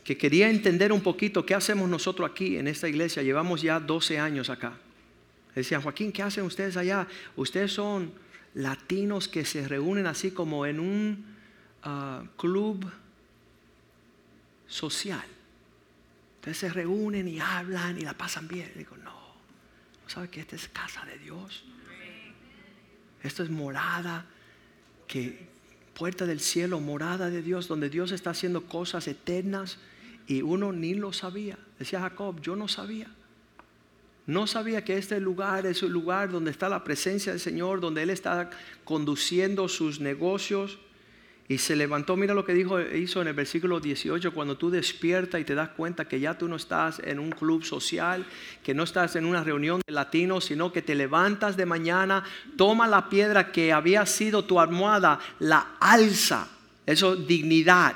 que 0.03 0.17
quería 0.17 0.49
entender 0.49 0.91
un 0.91 1.01
poquito 1.01 1.45
qué 1.45 1.55
hacemos 1.55 1.89
nosotros 1.89 2.29
aquí 2.29 2.57
en 2.57 2.67
esta 2.67 2.89
iglesia. 2.89 3.23
Llevamos 3.23 3.61
ya 3.61 3.79
12 3.79 4.19
años 4.19 4.49
acá. 4.49 4.73
Decían, 5.55 5.81
Joaquín, 5.81 6.11
¿qué 6.11 6.23
hacen 6.23 6.43
ustedes 6.43 6.77
allá? 6.77 7.07
Ustedes 7.35 7.71
son 7.71 8.11
latinos 8.55 9.27
que 9.27 9.45
se 9.45 9.67
reúnen 9.67 10.07
así 10.07 10.31
como 10.31 10.65
en 10.65 10.79
un 10.79 11.25
ah, 11.83 12.23
club 12.37 12.91
social. 14.67 15.23
Ustedes 16.35 16.57
se 16.57 16.69
reúnen 16.69 17.27
y 17.27 17.39
hablan 17.39 17.97
y 17.97 18.01
la 18.01 18.13
pasan 18.13 18.47
bien. 18.47 18.71
digo, 18.75 18.97
no, 18.97 19.11
¿no 19.11 20.09
sabe 20.09 20.29
que 20.29 20.41
esta 20.41 20.55
es 20.55 20.67
casa 20.67 21.05
de 21.05 21.17
Dios? 21.19 21.63
Esto 23.21 23.43
es 23.43 23.49
morada, 23.49 24.25
que 25.07 25.47
puerta 25.93 26.25
del 26.25 26.41
cielo, 26.41 26.81
morada 26.81 27.29
de 27.29 27.41
Dios, 27.41 27.69
donde 27.69 27.89
Dios 27.89 28.11
está 28.11 28.31
haciendo 28.31 28.65
cosas 28.65 29.07
eternas 29.07 29.77
y 30.27 30.41
uno 30.41 30.71
ni 30.71 30.93
lo 30.93 31.13
sabía. 31.13 31.57
Decía 31.77 32.01
Jacob, 32.01 32.41
yo 32.41 32.55
no 32.55 32.67
sabía. 32.67 33.07
No 34.25 34.47
sabía 34.47 34.85
que 34.85 34.97
este 34.97 35.19
lugar 35.19 35.65
es 35.65 35.83
el 35.83 35.91
lugar 35.91 36.31
donde 36.31 36.51
está 36.51 36.69
la 36.69 36.83
presencia 36.83 37.33
del 37.33 37.41
Señor, 37.41 37.81
donde 37.81 38.03
Él 38.03 38.09
está 38.09 38.49
conduciendo 38.85 39.67
sus 39.67 39.99
negocios. 39.99 40.79
Y 41.49 41.57
se 41.57 41.75
levantó, 41.75 42.15
mira 42.15 42.33
lo 42.33 42.45
que 42.45 42.53
dijo, 42.53 42.79
hizo 42.79 43.21
en 43.21 43.27
el 43.27 43.33
versículo 43.33 43.81
18, 43.81 44.33
cuando 44.33 44.57
tú 44.57 44.69
despiertas 44.69 45.41
y 45.41 45.43
te 45.43 45.55
das 45.55 45.69
cuenta 45.69 46.07
que 46.07 46.21
ya 46.21 46.37
tú 46.37 46.47
no 46.47 46.55
estás 46.55 46.99
en 46.99 47.19
un 47.19 47.31
club 47.31 47.65
social, 47.65 48.25
que 48.63 48.73
no 48.73 48.83
estás 48.83 49.17
en 49.17 49.25
una 49.25 49.43
reunión 49.43 49.81
de 49.85 49.93
latinos, 49.93 50.45
sino 50.45 50.71
que 50.71 50.81
te 50.81 50.95
levantas 50.95 51.57
de 51.57 51.65
mañana, 51.65 52.23
toma 52.55 52.87
la 52.87 53.09
piedra 53.09 53.51
que 53.51 53.73
había 53.73 54.05
sido 54.05 54.45
tu 54.45 54.57
almohada, 54.57 55.19
la 55.39 55.75
alza, 55.81 56.47
eso 56.85 57.17
dignidad 57.17 57.95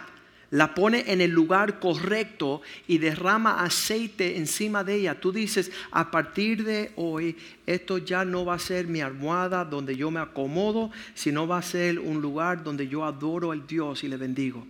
la 0.51 0.73
pone 0.73 1.03
en 1.07 1.19
el 1.21 1.31
lugar 1.31 1.79
correcto 1.79 2.61
y 2.87 2.97
derrama 2.99 3.63
aceite 3.63 4.37
encima 4.37 4.83
de 4.83 4.95
ella. 4.95 5.19
Tú 5.19 5.31
dices, 5.31 5.71
a 5.91 6.09
partir 6.09 6.63
de 6.63 6.91
hoy, 6.95 7.35
esto 7.65 7.97
ya 7.97 8.23
no 8.23 8.45
va 8.45 8.55
a 8.55 8.59
ser 8.59 8.87
mi 8.87 9.01
almohada 9.01 9.65
donde 9.65 9.95
yo 9.95 10.09
me 10.09 10.19
acomodo, 10.19 10.91
sino 11.13 11.47
va 11.47 11.57
a 11.57 11.61
ser 11.63 11.99
un 11.99 12.21
lugar 12.21 12.63
donde 12.63 12.87
yo 12.87 13.03
adoro 13.03 13.51
al 13.51 13.67
Dios 13.67 14.03
y 14.03 14.07
le 14.07 14.17
bendigo. 14.17 14.65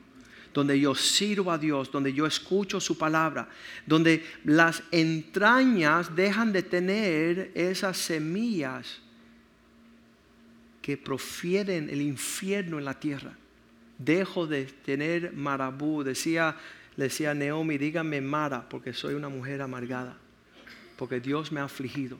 Donde 0.53 0.79
yo 0.79 0.95
sirvo 0.95 1.51
a 1.51 1.59
Dios, 1.59 1.91
donde 1.91 2.11
yo 2.11 2.25
escucho 2.25 2.79
su 2.79 2.97
palabra, 2.97 3.47
donde 3.85 4.25
las 4.43 4.81
entrañas 4.89 6.15
dejan 6.15 6.51
de 6.51 6.63
tener 6.63 7.51
esas 7.53 7.97
semillas 7.97 8.99
que 10.81 10.97
profieren 10.97 11.89
el 11.91 12.01
infierno 12.01 12.79
en 12.79 12.85
la 12.85 12.99
tierra 12.99 13.37
dejo 13.97 14.47
de 14.47 14.65
tener 14.65 15.33
marabú. 15.33 16.03
Decía, 16.03 16.55
le 16.95 17.05
decía 17.05 17.31
a 17.31 17.33
Naomi, 17.33 17.77
dígame 17.77 18.21
Mara, 18.21 18.67
porque 18.69 18.93
soy 18.93 19.13
una 19.13 19.29
mujer 19.29 19.61
amargada, 19.61 20.17
porque 20.95 21.19
Dios 21.19 21.51
me 21.51 21.59
ha 21.59 21.65
afligido, 21.65 22.17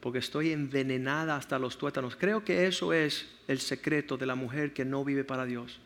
porque 0.00 0.18
estoy 0.18 0.52
envenenada 0.52 1.36
hasta 1.36 1.58
los 1.58 1.78
tuétanos. 1.78 2.16
Creo 2.16 2.44
que 2.44 2.66
eso 2.66 2.92
es 2.92 3.26
el 3.46 3.60
secreto 3.60 4.16
de 4.16 4.26
la 4.26 4.34
mujer 4.34 4.72
que 4.72 4.84
no 4.84 5.04
vive 5.04 5.24
para 5.24 5.44
Dios. 5.44 5.80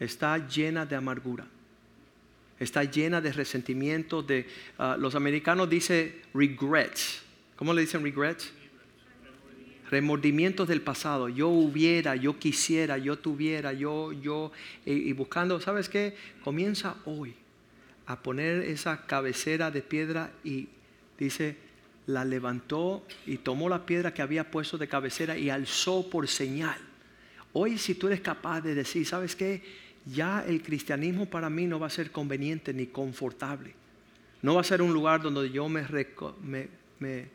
Está 0.00 0.48
llena 0.48 0.86
de 0.86 0.96
amargura. 0.96 1.46
Está 2.58 2.84
llena 2.84 3.20
de 3.20 3.32
resentimiento. 3.32 4.22
De, 4.22 4.46
ah, 4.78 4.96
los 4.98 5.14
americanos 5.14 5.68
dicen 5.68 6.14
regrets. 6.32 7.22
¿Cómo 7.56 7.72
le 7.72 7.82
dicen 7.82 8.02
regrets? 8.02 8.52
Remordimientos 9.90 10.68
del 10.68 10.80
pasado, 10.80 11.28
yo 11.28 11.48
hubiera, 11.48 12.16
yo 12.16 12.38
quisiera, 12.38 12.98
yo 12.98 13.18
tuviera, 13.18 13.72
yo, 13.72 14.12
yo, 14.12 14.52
y, 14.84 15.12
buscando, 15.12 15.60
¿sabes 15.60 15.88
qué? 15.88 16.16
Comienza 16.42 16.96
hoy 17.04 17.34
a 18.06 18.22
poner 18.22 18.62
esa 18.62 19.06
cabecera 19.06 19.70
de 19.70 19.82
piedra 19.82 20.32
y 20.42 20.68
dice, 21.18 21.56
la 22.06 22.24
levantó 22.24 23.06
y 23.26 23.38
tomó 23.38 23.68
la 23.68 23.86
piedra 23.86 24.12
que 24.12 24.22
había 24.22 24.50
puesto 24.50 24.76
de 24.78 24.88
cabecera 24.88 25.38
y 25.38 25.50
alzó 25.50 26.08
por 26.10 26.28
señal. 26.28 26.78
Hoy 27.52 27.78
si 27.78 27.94
tú 27.94 28.08
eres 28.08 28.20
capaz 28.20 28.60
de 28.60 28.74
decir, 28.74 29.06
¿sabes 29.06 29.36
qué? 29.36 29.62
Ya 30.06 30.44
el 30.46 30.62
cristianismo 30.62 31.26
para 31.26 31.48
mí 31.48 31.66
no 31.66 31.78
va 31.78 31.86
a 31.86 31.90
ser 31.90 32.10
conveniente 32.10 32.74
ni 32.74 32.86
confortable. 32.86 33.74
No 34.42 34.54
va 34.54 34.60
a 34.60 34.64
ser 34.64 34.82
un 34.82 34.92
lugar 34.92 35.22
donde 35.22 35.50
yo 35.50 35.68
me, 35.68 35.86
me, 36.98 37.28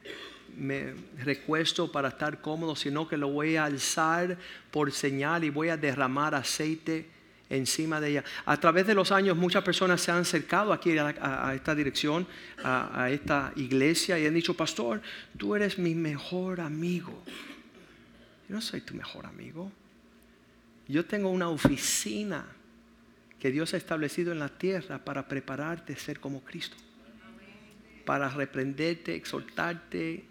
me 0.57 0.93
recuesto 1.23 1.91
para 1.91 2.09
estar 2.09 2.41
cómodo, 2.41 2.75
sino 2.75 3.07
que 3.07 3.17
lo 3.17 3.29
voy 3.29 3.55
a 3.55 3.65
alzar 3.65 4.37
por 4.71 4.91
señal 4.91 5.43
y 5.43 5.49
voy 5.49 5.69
a 5.69 5.77
derramar 5.77 6.35
aceite 6.35 7.07
encima 7.49 7.99
de 7.99 8.09
ella. 8.09 8.23
A 8.45 8.57
través 8.59 8.85
de 8.87 8.93
los 8.93 9.11
años 9.11 9.35
muchas 9.35 9.63
personas 9.63 10.01
se 10.01 10.11
han 10.11 10.19
acercado 10.19 10.71
aquí 10.71 10.97
a, 10.97 11.53
esta 11.55 11.75
dirección, 11.75 12.27
a, 12.63 13.03
a, 13.03 13.09
esta 13.09 13.51
iglesia 13.55 14.19
y 14.19 14.27
han 14.27 14.33
dicho, 14.33 14.53
pastor, 14.53 15.01
tú 15.37 15.55
eres 15.55 15.77
mi 15.77 15.95
mejor 15.95 16.61
amigo. 16.61 17.23
Yo 18.47 18.55
no 18.55 18.61
soy 18.61 18.81
tu 18.81 18.93
mejor 18.93 19.25
amigo. 19.25 19.71
Yo 20.87 21.05
tengo 21.05 21.29
una 21.29 21.49
oficina 21.49 22.45
que 23.39 23.51
Dios 23.51 23.73
ha 23.73 23.77
establecido 23.77 24.31
en 24.31 24.39
la 24.39 24.49
tierra 24.49 25.03
para 25.03 25.27
prepararte 25.27 25.93
a 25.93 25.97
ser 25.97 26.19
como 26.19 26.43
Cristo. 26.43 26.75
Para 28.05 28.29
reprenderte, 28.29 29.15
exhortarte, 29.15 30.25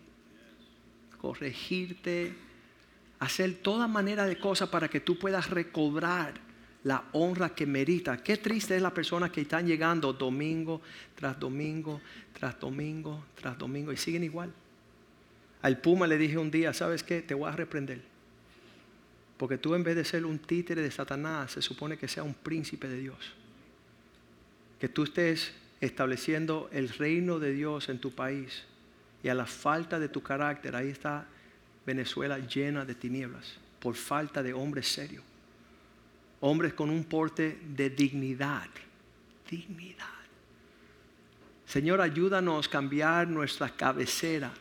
corregirte, 1.19 2.33
hacer 3.19 3.57
toda 3.63 3.89
manera 3.89 4.27
de 4.27 4.39
cosas 4.39 4.69
para 4.69 4.89
que 4.89 5.01
tú 5.01 5.19
puedas 5.19 5.51
recobrar 5.51 6.35
la 6.85 7.05
honra 7.13 7.51
que 7.51 7.67
merita. 7.67 8.23
Qué 8.23 8.37
triste 8.37 8.77
es 8.77 8.83
la 8.83 8.95
persona 8.95 9.31
que 9.31 9.43
están 9.43 9.67
llegando 9.67 10.13
domingo 10.13 10.81
tras 11.15 11.39
domingo, 11.39 12.01
tras 12.33 12.59
domingo, 12.59 13.25
tras 13.35 13.59
domingo 13.59 13.93
y 13.93 13.97
siguen 13.97 14.25
igual. 14.25 14.53
Al 15.63 15.81
Puma 15.81 16.07
le 16.07 16.19
dije 16.19 16.39
un 16.39 16.51
día, 16.51 16.73
¿sabes 16.73 17.03
qué? 17.03 17.21
Te 17.21 17.35
voy 17.35 17.49
a 17.49 17.53
reprender. 17.53 18.01
Porque 19.37 19.59
tú 19.59 19.75
en 19.75 19.83
vez 19.83 19.97
de 19.97 20.05
ser 20.05 20.25
un 20.25 20.39
títere 20.39 20.83
de 20.83 20.91
Satanás, 20.91 21.53
se 21.53 21.63
supone 21.63 21.97
que 21.97 22.09
sea 22.09 22.23
un 22.23 22.35
príncipe 22.35 22.89
de 22.89 22.99
Dios. 22.99 23.19
Que 24.81 24.89
tú 24.89 25.05
estés 25.05 25.53
estableciendo 25.81 26.69
el 26.73 26.89
reino 26.89 27.39
de 27.39 27.53
Dios 27.53 27.89
en 27.89 27.99
tu 27.99 28.13
país. 28.13 28.65
Y 29.23 29.29
a 29.29 29.35
la 29.35 29.47
falta 29.47 29.99
de 29.99 30.09
tu 30.09 30.23
carácter, 30.23 30.77
ahí 30.77 30.89
está 30.89 31.27
Venezuela 31.85 32.39
llena 32.39 32.85
de 32.85 32.95
tinieblas, 32.95 33.57
por 33.79 33.95
falta 33.95 34.43
de 34.43 34.53
hombres 34.53 34.89
serios. 34.89 35.25
Hombres 36.41 36.73
con 36.75 36.91
un 36.91 37.05
porte 37.05 37.59
de 37.63 37.91
dignidad. 37.91 38.69
Dignidad. 39.51 40.07
Señor, 41.67 42.01
ayúdanos 42.01 42.69
a 42.69 42.71
cambiar 42.71 43.27
nuestra 43.27 43.69
cabecera 43.71 44.53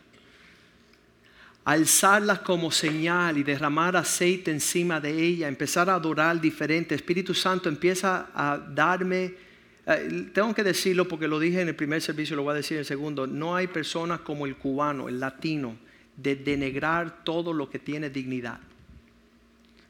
alzarla 1.68 2.42
como 2.42 2.72
señal 2.72 3.38
y 3.38 3.44
derramar 3.44 3.98
aceite 3.98 4.52
encima 4.52 5.02
de 5.02 5.12
ella, 5.22 5.50
empezar 5.50 5.90
a 5.90 5.96
adorar 5.96 6.40
diferente. 6.40 6.96
Espíritu 6.96 7.34
Santo 7.34 7.68
empieza 7.68 8.30
a 8.34 8.58
darme, 8.58 9.34
tengo 10.34 10.54
que 10.54 10.64
decirlo 10.64 11.08
porque 11.08 11.28
lo 11.28 11.40
dije 11.40 11.62
en 11.62 11.70
el 11.70 11.76
primer 11.76 12.02
servicio, 12.02 12.36
lo 12.36 12.44
voy 12.44 12.52
a 12.52 12.56
decir 12.56 12.76
en 12.76 12.80
el 12.80 12.86
segundo, 12.86 13.26
no 13.26 13.56
hay 13.56 13.68
personas 13.68 14.20
como 14.20 14.46
el 14.46 14.58
cubano, 14.58 15.08
el 15.08 15.20
latino, 15.20 15.78
de 16.18 16.36
denegrar 16.36 17.24
todo 17.24 17.54
lo 17.54 17.70
que 17.70 17.80
tiene 17.80 18.10
dignidad. 18.10 18.60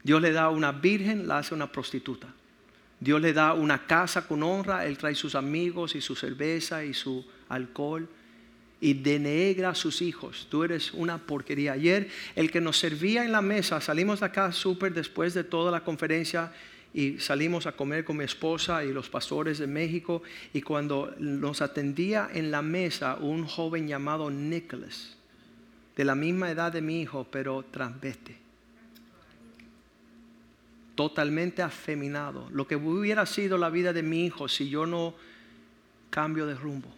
Dios 0.04 0.22
le 0.22 0.32
da 0.32 0.50
una 0.50 0.72
virgen, 0.72 1.26
la 1.26 1.38
hace 1.38 1.54
una 1.54 1.72
prostituta. 1.72 2.28
Dios 3.00 3.20
le 3.20 3.32
da 3.32 3.54
una 3.54 3.86
casa 3.86 4.26
con 4.26 4.42
honra, 4.42 4.86
Él 4.86 4.98
trae 4.98 5.14
sus 5.14 5.34
amigos 5.34 5.94
y 5.94 6.00
su 6.00 6.14
cerveza 6.14 6.84
y 6.84 6.94
su 6.94 7.24
alcohol 7.48 8.08
y 8.80 8.94
denegra 8.94 9.70
a 9.70 9.74
sus 9.74 10.02
hijos. 10.02 10.46
Tú 10.48 10.64
eres 10.64 10.92
una 10.92 11.18
porquería. 11.18 11.72
Ayer 11.72 12.08
el 12.36 12.50
que 12.50 12.60
nos 12.60 12.78
servía 12.78 13.24
en 13.24 13.32
la 13.32 13.42
mesa, 13.42 13.80
salimos 13.80 14.20
de 14.20 14.26
acá 14.26 14.52
súper 14.52 14.94
después 14.94 15.34
de 15.34 15.44
toda 15.44 15.72
la 15.72 15.82
conferencia 15.82 16.52
y 16.94 17.18
salimos 17.18 17.66
a 17.66 17.72
comer 17.72 18.04
con 18.04 18.16
mi 18.16 18.24
esposa 18.24 18.84
y 18.84 18.92
los 18.92 19.08
pastores 19.08 19.58
de 19.58 19.66
México 19.66 20.22
y 20.52 20.62
cuando 20.62 21.14
nos 21.18 21.60
atendía 21.62 22.28
en 22.32 22.50
la 22.50 22.62
mesa 22.62 23.16
un 23.16 23.46
joven 23.46 23.86
llamado 23.86 24.30
Nicholas, 24.30 25.16
de 25.96 26.04
la 26.04 26.14
misma 26.14 26.50
edad 26.50 26.72
de 26.72 26.80
mi 26.80 27.00
hijo, 27.02 27.26
pero 27.30 27.64
transveste. 27.70 28.36
Totalmente 30.94 31.62
afeminado. 31.62 32.48
Lo 32.50 32.66
que 32.66 32.76
hubiera 32.76 33.26
sido 33.26 33.58
la 33.58 33.70
vida 33.70 33.92
de 33.92 34.02
mi 34.02 34.26
hijo 34.26 34.48
si 34.48 34.68
yo 34.68 34.86
no 34.86 35.14
cambio 36.10 36.46
de 36.46 36.54
rumbo 36.54 36.88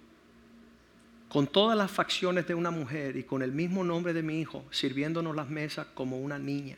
con 1.31 1.46
todas 1.46 1.79
las 1.79 1.90
facciones 1.90 2.46
de 2.48 2.55
una 2.55 2.72
mujer 2.72 3.16
y 3.16 3.22
con 3.22 3.40
el 3.40 3.53
mismo 3.53 3.85
nombre 3.85 4.12
de 4.12 4.22
mi 4.22 4.40
hijo, 4.40 4.64
sirviéndonos 4.72 5.35
las 5.35 5.48
mesas 5.48 5.87
como 5.94 6.18
una 6.18 6.40
niña. 6.40 6.76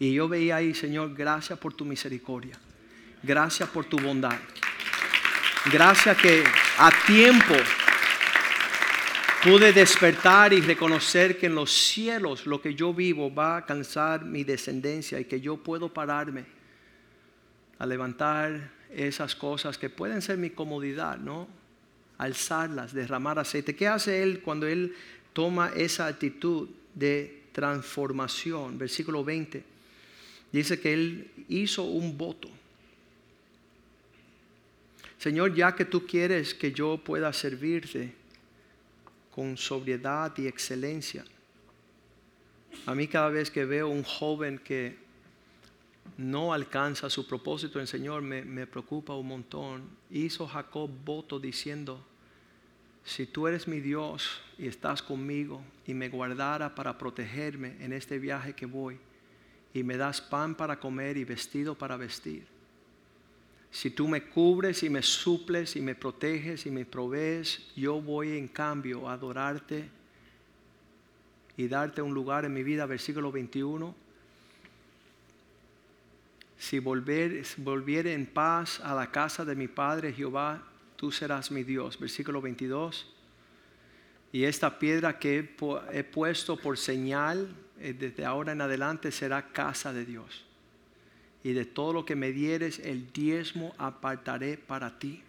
Y 0.00 0.14
yo 0.14 0.28
veía 0.28 0.56
ahí, 0.56 0.74
Señor, 0.74 1.14
gracias 1.14 1.56
por 1.58 1.74
tu 1.74 1.84
misericordia, 1.84 2.58
gracias 3.22 3.68
por 3.68 3.84
tu 3.84 3.98
bondad, 3.98 4.36
gracias 5.72 6.16
que 6.16 6.42
a 6.78 6.90
tiempo 7.06 7.54
pude 9.44 9.72
despertar 9.72 10.52
y 10.52 10.60
reconocer 10.60 11.38
que 11.38 11.46
en 11.46 11.54
los 11.54 11.70
cielos 11.70 12.46
lo 12.46 12.60
que 12.60 12.74
yo 12.74 12.92
vivo 12.92 13.32
va 13.32 13.52
a 13.52 13.56
alcanzar 13.58 14.24
mi 14.24 14.42
descendencia 14.42 15.20
y 15.20 15.26
que 15.26 15.40
yo 15.40 15.58
puedo 15.58 15.92
pararme 15.92 16.46
a 17.78 17.86
levantar 17.86 18.72
esas 18.90 19.36
cosas 19.36 19.78
que 19.78 19.90
pueden 19.90 20.20
ser 20.20 20.38
mi 20.38 20.50
comodidad, 20.50 21.18
¿no? 21.18 21.60
alzarlas, 22.20 22.92
derramar 22.92 23.38
aceite. 23.38 23.74
¿Qué 23.74 23.88
hace 23.88 24.22
Él 24.22 24.42
cuando 24.42 24.66
Él 24.66 24.94
toma 25.32 25.70
esa 25.74 26.06
actitud 26.06 26.68
de 26.94 27.44
transformación? 27.52 28.76
Versículo 28.76 29.24
20. 29.24 29.64
Dice 30.52 30.80
que 30.80 30.92
Él 30.92 31.30
hizo 31.48 31.84
un 31.84 32.16
voto. 32.16 32.48
Señor, 35.18 35.54
ya 35.54 35.74
que 35.74 35.84
tú 35.84 36.06
quieres 36.06 36.54
que 36.54 36.72
yo 36.72 36.98
pueda 36.98 37.32
servirte 37.32 38.14
con 39.30 39.56
sobriedad 39.56 40.36
y 40.38 40.46
excelencia, 40.46 41.24
a 42.86 42.94
mí 42.94 43.06
cada 43.06 43.28
vez 43.28 43.50
que 43.50 43.64
veo 43.64 43.88
un 43.88 44.02
joven 44.02 44.58
que 44.58 44.96
no 46.16 46.52
alcanza 46.52 47.10
su 47.10 47.26
propósito 47.26 47.78
en 47.78 47.86
Señor, 47.86 48.22
me, 48.22 48.42
me, 48.42 48.66
preocupa 48.66 49.14
un 49.14 49.28
montón. 49.28 49.82
Hizo 50.10 50.46
Jacob 50.46 50.90
voto 51.04 51.38
diciendo, 51.38 52.04
si 53.04 53.26
tú 53.26 53.46
eres 53.46 53.68
mi 53.68 53.80
Dios 53.80 54.40
y 54.58 54.66
estás 54.66 55.02
conmigo 55.02 55.62
y 55.86 55.94
me 55.94 56.08
guardara 56.08 56.74
para 56.74 56.96
protegerme 56.96 57.76
en 57.80 57.92
este 57.92 58.18
viaje 58.18 58.54
que 58.54 58.66
voy 58.66 58.98
y 59.72 59.82
me 59.82 59.96
das 59.96 60.20
pan 60.20 60.54
para 60.54 60.78
comer 60.78 61.16
y 61.16 61.24
vestido 61.24 61.74
para 61.74 61.96
vestir, 61.96 62.46
si 63.70 63.90
tú 63.90 64.08
me 64.08 64.24
cubres 64.24 64.82
y 64.82 64.90
me 64.90 65.02
suples 65.02 65.76
y 65.76 65.80
me 65.80 65.94
proteges 65.94 66.66
y 66.66 66.70
me 66.70 66.84
provees, 66.84 67.70
yo 67.76 68.00
voy 68.00 68.36
en 68.36 68.48
cambio 68.48 69.08
a 69.08 69.12
adorarte 69.12 69.88
y 71.56 71.68
darte 71.68 72.02
un 72.02 72.12
lugar 72.12 72.44
en 72.44 72.52
mi 72.52 72.64
vida, 72.64 72.84
versículo 72.86 73.30
21. 73.30 73.94
Si 76.58 76.78
volver, 76.80 77.44
volviere 77.58 78.12
en 78.12 78.26
paz 78.26 78.80
a 78.80 78.94
la 78.94 79.10
casa 79.10 79.44
de 79.44 79.54
mi 79.54 79.68
Padre 79.68 80.12
Jehová, 80.12 80.62
tú 80.96 81.12
serás 81.12 81.50
mi 81.50 81.62
Dios. 81.62 81.98
Versículo 81.98 82.42
22. 82.42 83.06
Y 84.32 84.44
esta 84.44 84.78
piedra 84.78 85.18
que 85.18 85.54
he 85.92 86.04
puesto 86.04 86.56
por 86.56 86.76
señal 86.76 87.48
desde 87.80 88.24
ahora 88.24 88.52
en 88.52 88.60
adelante 88.60 89.10
será 89.10 89.48
casa 89.52 89.92
de 89.92 90.04
Dios. 90.04 90.44
Y 91.42 91.52
de 91.52 91.64
todo 91.64 91.92
lo 91.92 92.04
que 92.04 92.16
me 92.16 92.32
dieres, 92.32 92.78
el 92.80 93.12
diezmo 93.12 93.74
apartaré 93.78 94.58
para 94.58 94.98
ti. 94.98 95.22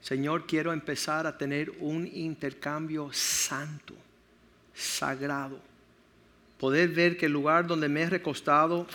Señor, 0.00 0.46
quiero 0.46 0.72
empezar 0.72 1.26
a 1.26 1.36
tener 1.36 1.72
un 1.80 2.06
intercambio 2.06 3.10
santo, 3.12 3.94
sagrado. 4.72 5.60
Poder 6.58 6.90
ver 6.90 7.16
que 7.16 7.26
el 7.26 7.32
lugar 7.32 7.66
donde 7.66 7.88
me 7.88 8.02
he 8.02 8.10
recostado 8.10 8.86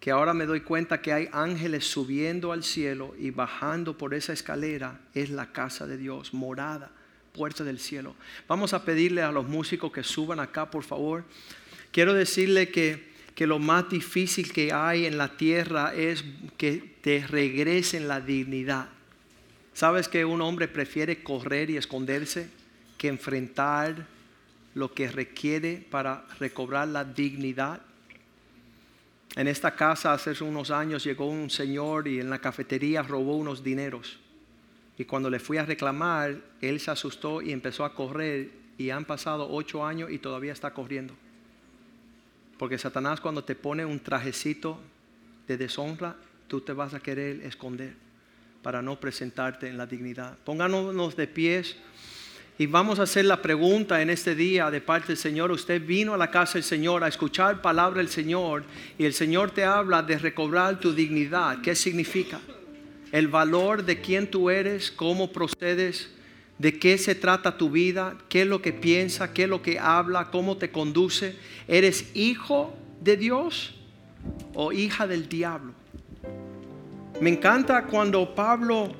que 0.00 0.10
ahora 0.10 0.34
me 0.34 0.46
doy 0.46 0.60
cuenta 0.60 1.02
que 1.02 1.12
hay 1.12 1.28
ángeles 1.32 1.84
subiendo 1.84 2.52
al 2.52 2.62
cielo 2.62 3.14
y 3.18 3.30
bajando 3.30 3.98
por 3.98 4.14
esa 4.14 4.32
escalera, 4.32 5.00
es 5.14 5.30
la 5.30 5.52
casa 5.52 5.86
de 5.86 5.96
Dios, 5.96 6.32
morada, 6.32 6.90
puerta 7.32 7.64
del 7.64 7.80
cielo. 7.80 8.14
Vamos 8.46 8.72
a 8.72 8.84
pedirle 8.84 9.22
a 9.22 9.32
los 9.32 9.48
músicos 9.48 9.90
que 9.92 10.02
suban 10.02 10.38
acá, 10.38 10.70
por 10.70 10.84
favor. 10.84 11.24
Quiero 11.96 12.12
decirle 12.12 12.68
que, 12.68 13.08
que 13.34 13.46
lo 13.46 13.58
más 13.58 13.88
difícil 13.88 14.52
que 14.52 14.70
hay 14.70 15.06
en 15.06 15.16
la 15.16 15.38
tierra 15.38 15.94
es 15.94 16.26
que 16.58 16.98
te 17.00 17.26
regresen 17.26 18.06
la 18.06 18.20
dignidad. 18.20 18.90
¿Sabes 19.72 20.06
que 20.06 20.26
un 20.26 20.42
hombre 20.42 20.68
prefiere 20.68 21.22
correr 21.22 21.70
y 21.70 21.78
esconderse 21.78 22.50
que 22.98 23.08
enfrentar 23.08 24.06
lo 24.74 24.92
que 24.92 25.10
requiere 25.10 25.86
para 25.90 26.26
recobrar 26.38 26.88
la 26.88 27.02
dignidad? 27.02 27.80
En 29.34 29.48
esta 29.48 29.74
casa 29.74 30.12
hace 30.12 30.44
unos 30.44 30.70
años 30.70 31.02
llegó 31.02 31.26
un 31.30 31.48
señor 31.48 32.08
y 32.08 32.20
en 32.20 32.28
la 32.28 32.40
cafetería 32.40 33.00
robó 33.04 33.38
unos 33.38 33.64
dineros. 33.64 34.18
Y 34.98 35.06
cuando 35.06 35.30
le 35.30 35.40
fui 35.40 35.56
a 35.56 35.64
reclamar, 35.64 36.42
él 36.60 36.78
se 36.78 36.90
asustó 36.90 37.40
y 37.40 37.52
empezó 37.52 37.86
a 37.86 37.94
correr. 37.94 38.50
Y 38.76 38.90
han 38.90 39.06
pasado 39.06 39.48
ocho 39.50 39.82
años 39.82 40.10
y 40.10 40.18
todavía 40.18 40.52
está 40.52 40.74
corriendo. 40.74 41.16
Porque 42.58 42.78
Satanás 42.78 43.20
cuando 43.20 43.44
te 43.44 43.54
pone 43.54 43.84
un 43.84 44.00
trajecito 44.00 44.80
de 45.46 45.56
deshonra, 45.56 46.16
tú 46.48 46.60
te 46.60 46.72
vas 46.72 46.94
a 46.94 47.00
querer 47.00 47.40
esconder 47.42 47.94
para 48.62 48.82
no 48.82 48.98
presentarte 48.98 49.68
en 49.68 49.78
la 49.78 49.86
dignidad. 49.86 50.36
Pónganos 50.44 51.16
de 51.16 51.26
pies. 51.26 51.76
Y 52.58 52.66
vamos 52.66 52.98
a 52.98 53.02
hacer 53.02 53.26
la 53.26 53.42
pregunta 53.42 54.00
en 54.00 54.08
este 54.08 54.34
día 54.34 54.70
de 54.70 54.80
parte 54.80 55.08
del 55.08 55.18
Señor. 55.18 55.52
Usted 55.52 55.84
vino 55.84 56.14
a 56.14 56.16
la 56.16 56.30
casa 56.30 56.54
del 56.54 56.64
Señor 56.64 57.04
a 57.04 57.08
escuchar 57.08 57.60
palabra 57.60 57.98
del 57.98 58.08
Señor 58.08 58.64
y 58.96 59.04
el 59.04 59.12
Señor 59.12 59.50
te 59.50 59.62
habla 59.62 60.02
de 60.02 60.18
recobrar 60.18 60.80
tu 60.80 60.94
dignidad. 60.94 61.60
¿Qué 61.60 61.74
significa? 61.74 62.40
El 63.12 63.28
valor 63.28 63.84
de 63.84 64.00
quién 64.00 64.30
tú 64.30 64.48
eres, 64.48 64.90
cómo 64.90 65.30
procedes, 65.30 66.10
de 66.58 66.78
qué 66.78 66.96
se 66.98 67.14
trata 67.14 67.58
tu 67.58 67.70
vida, 67.70 68.16
qué 68.28 68.42
es 68.42 68.48
lo 68.48 68.62
que 68.62 68.72
piensa, 68.72 69.32
qué 69.32 69.44
es 69.44 69.48
lo 69.48 69.62
que 69.62 69.78
habla, 69.78 70.30
cómo 70.30 70.56
te 70.56 70.70
conduce. 70.70 71.36
¿Eres 71.68 72.10
hijo 72.14 72.74
de 73.00 73.16
Dios 73.16 73.74
o 74.54 74.72
hija 74.72 75.06
del 75.06 75.28
diablo? 75.28 75.72
Me 77.20 77.30
encanta 77.30 77.84
cuando 77.84 78.34
Pablo 78.34 78.92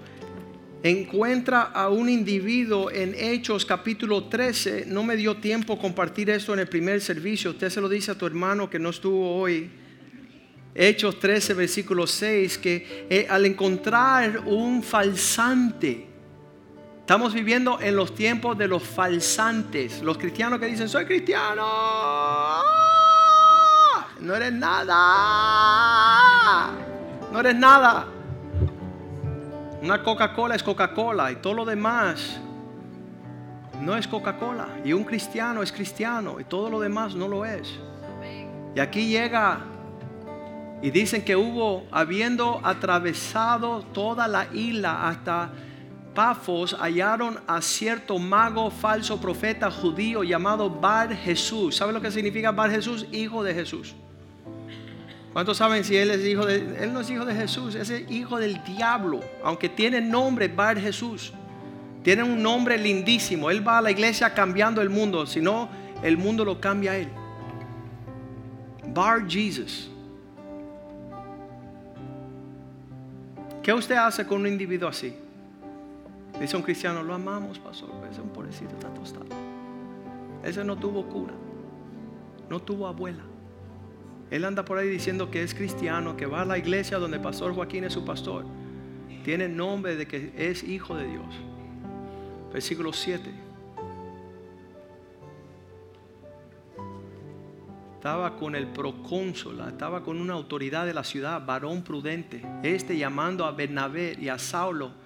encuentra 0.83 1.63
a 1.63 1.89
un 1.89 2.09
individuo 2.09 2.91
en 2.91 3.15
Hechos 3.15 3.65
capítulo 3.65 4.25
13. 4.25 4.85
No 4.87 5.03
me 5.03 5.17
dio 5.17 5.37
tiempo 5.37 5.79
compartir 5.79 6.31
esto 6.31 6.53
en 6.53 6.61
el 6.61 6.69
primer 6.69 7.01
servicio. 7.01 7.51
Usted 7.51 7.71
se 7.71 7.81
lo 7.81 7.89
dice 7.89 8.11
a 8.11 8.15
tu 8.15 8.27
hermano 8.27 8.69
que 8.71 8.79
no 8.79 8.91
estuvo 8.91 9.35
hoy. 9.37 9.71
Hechos 10.75 11.19
13, 11.19 11.55
versículo 11.55 12.07
6, 12.07 12.59
que 12.59 13.07
eh, 13.09 13.27
al 13.31 13.47
encontrar 13.47 14.43
un 14.45 14.83
falsante, 14.83 16.07
estamos 17.07 17.33
viviendo 17.33 17.79
en 17.81 17.95
los 17.95 18.17
tiempos 18.17 18.59
de 18.59 18.67
los 18.67 18.83
falsantes, 18.83 20.03
los 20.03 20.19
cristianos 20.19 20.59
que 20.59 20.67
dicen, 20.67 20.89
soy 20.89 21.05
cristiano. 21.05 21.65
No 24.19 24.35
eres 24.35 24.53
nada. 24.53 24.97
No 27.31 27.39
eres 27.39 27.55
nada. 27.55 28.07
Una 29.83 30.03
Coca-Cola 30.03 30.57
es 30.57 30.65
Coca-Cola 30.65 31.31
y 31.31 31.37
todo 31.37 31.55
lo 31.55 31.65
demás 31.65 32.41
no 33.81 33.97
es 33.97 34.09
Coca-Cola. 34.09 34.67
Y 34.85 34.93
un 34.93 35.05
cristiano 35.05 35.63
es 35.63 35.71
cristiano 35.71 36.41
y 36.41 36.45
todo 36.45 36.69
lo 36.69 36.81
demás 36.81 37.15
no 37.15 37.29
lo 37.29 37.45
es. 37.45 37.73
Y 38.75 38.81
aquí 38.81 39.07
llega 39.07 39.61
y 40.83 40.91
dicen 40.91 41.25
que 41.25 41.37
hubo, 41.37 41.87
habiendo 41.93 42.61
atravesado 42.65 43.83
toda 43.93 44.27
la 44.27 44.49
isla 44.53 45.07
hasta 45.09 45.51
Pafos, 46.17 46.75
hallaron 46.81 47.39
a 47.47 47.61
cierto 47.61 48.19
mago 48.19 48.71
falso 48.71 49.21
profeta 49.21 49.71
judío 49.71 50.25
llamado 50.25 50.71
Bar 50.71 51.15
Jesús. 51.15 51.77
¿Sabe 51.77 51.93
lo 51.93 52.01
que 52.01 52.11
significa 52.11 52.51
Bar 52.51 52.71
Jesús? 52.71 53.07
Hijo 53.13 53.45
de 53.45 53.53
Jesús. 53.55 53.95
¿Cuántos 55.35 55.59
saben 55.59 55.85
si 55.85 55.95
él 55.95 56.11
es 56.11 56.25
hijo 56.25 56.47
de 56.47 56.83
él 56.83 56.95
no 56.95 57.01
es 57.01 57.11
hijo 57.11 57.27
de 57.27 57.35
Jesús, 57.35 57.75
es 57.75 57.93
hijo 58.11 58.39
del 58.39 58.65
diablo, 58.65 59.21
aunque 59.45 59.69
tiene 59.69 60.01
nombre 60.01 60.49
Bar 60.49 60.81
Jesús. 60.81 61.35
Tiene 62.03 62.23
un 62.23 62.43
nombre 62.43 62.79
lindísimo. 62.79 63.51
Él 63.51 63.67
va 63.67 63.79
a 63.79 63.83
la 63.83 63.91
iglesia 63.91 64.33
cambiando 64.33 64.81
el 64.81 64.89
mundo, 64.89 65.27
si 65.27 65.43
no 65.43 65.69
el 66.03 66.17
mundo 66.17 66.47
lo 66.47 66.59
cambia 66.59 66.93
a 66.93 66.97
él. 66.97 67.09
Bar 68.95 69.29
Jesus. 69.29 69.91
¿Qué 73.63 73.75
usted 73.75 73.97
hace 73.97 74.27
con 74.27 74.41
un 74.41 74.47
individuo 74.47 74.89
así? 74.89 75.26
Dice 76.41 76.57
un 76.57 76.63
cristiano, 76.63 77.03
lo 77.03 77.15
amamos, 77.15 77.59
pastor, 77.59 77.89
ese 78.03 78.13
es 78.13 78.19
un 78.19 78.29
pobrecito, 78.29 78.75
está 78.75 78.93
tostado. 78.93 79.27
Ese 80.43 80.63
no 80.65 80.77
tuvo 80.77 81.07
cura, 81.09 81.33
no 82.51 82.61
tuvo 82.61 82.87
abuela. 82.87 83.25
Él 84.31 84.45
anda 84.45 84.65
por 84.65 84.77
ahí 84.79 84.89
diciendo 84.89 85.31
que 85.31 85.43
es 85.43 85.55
cristiano, 85.55 86.17
que 86.17 86.27
va 86.27 86.43
a 86.43 86.45
la 86.45 86.59
iglesia 86.59 86.99
donde 86.99 87.19
Pastor 87.19 87.55
Joaquín 87.55 87.85
es 87.85 87.93
su 87.93 88.05
pastor. 88.05 88.45
Tiene 89.25 89.49
nombre 89.49 89.97
de 89.97 90.07
que 90.07 90.33
es 90.37 90.63
hijo 90.63 90.97
de 90.97 91.07
Dios. 91.07 91.27
Versículo 92.53 92.93
7. 92.93 93.31
Estaba 97.95 98.37
con 98.37 98.55
el 98.55 98.69
procónsul, 98.69 99.61
estaba 99.61 100.03
con 100.03 100.21
una 100.21 100.35
autoridad 100.35 100.87
de 100.87 100.95
la 100.95 101.03
ciudad, 101.03 101.45
varón 101.45 101.83
prudente. 101.83 102.43
Este 102.63 102.97
llamando 102.97 103.45
a 103.45 103.53
Bernabé 103.53 104.17
y 104.21 104.29
a 104.29 104.39
Saulo 104.39 105.06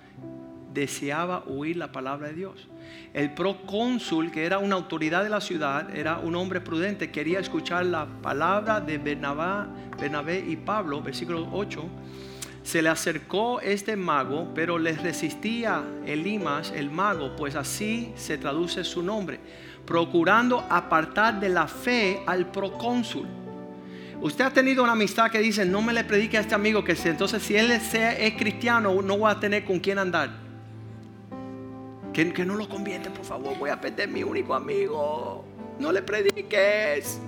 deseaba 0.72 1.44
oír 1.46 1.76
la 1.76 1.92
palabra 1.92 2.28
de 2.28 2.34
Dios. 2.34 2.68
El 3.12 3.34
procónsul, 3.34 4.30
que 4.30 4.44
era 4.44 4.58
una 4.58 4.76
autoridad 4.76 5.24
de 5.24 5.30
la 5.30 5.40
ciudad, 5.40 5.94
era 5.96 6.18
un 6.18 6.36
hombre 6.36 6.60
prudente, 6.60 7.10
quería 7.10 7.40
escuchar 7.40 7.86
la 7.86 8.06
palabra 8.06 8.80
de 8.80 8.98
Bernabé, 8.98 10.44
y 10.46 10.56
Pablo, 10.56 11.02
versículo 11.02 11.48
8. 11.52 11.82
Se 12.62 12.82
le 12.82 12.88
acercó 12.88 13.60
este 13.60 13.96
mago, 13.96 14.52
pero 14.54 14.78
le 14.78 14.92
resistía 14.92 15.82
Elimas, 16.06 16.72
el 16.76 16.90
mago, 16.90 17.34
pues 17.34 17.56
así 17.56 18.12
se 18.16 18.38
traduce 18.38 18.84
su 18.84 19.02
nombre, 19.02 19.40
procurando 19.84 20.64
apartar 20.68 21.40
de 21.40 21.48
la 21.48 21.66
fe 21.66 22.22
al 22.26 22.50
procónsul. 22.50 23.26
Usted 24.20 24.44
ha 24.44 24.50
tenido 24.50 24.82
una 24.82 24.92
amistad 24.92 25.30
que 25.30 25.38
dice, 25.38 25.64
no 25.64 25.80
me 25.80 25.94
le 25.94 26.04
predique 26.04 26.36
a 26.36 26.42
este 26.42 26.54
amigo 26.54 26.84
que 26.84 26.94
entonces 27.04 27.42
si 27.42 27.56
él 27.56 27.70
es, 27.70 27.94
es 27.94 28.34
cristiano 28.34 29.00
no 29.00 29.18
va 29.18 29.30
a 29.30 29.40
tener 29.40 29.64
con 29.64 29.80
quién 29.80 29.98
andar. 29.98 30.49
Que, 32.28 32.44
no 32.44 32.54
lo 32.54 32.68
convierte, 32.68 33.08
por 33.08 33.24
favor. 33.24 33.56
Voy 33.58 33.70
a 33.70 33.80
perder 33.80 34.08
mi 34.08 34.22
único 34.22 34.54
amigo. 34.54 35.42
No 35.78 35.90
le 35.90 36.02
prediques. 36.02 37.18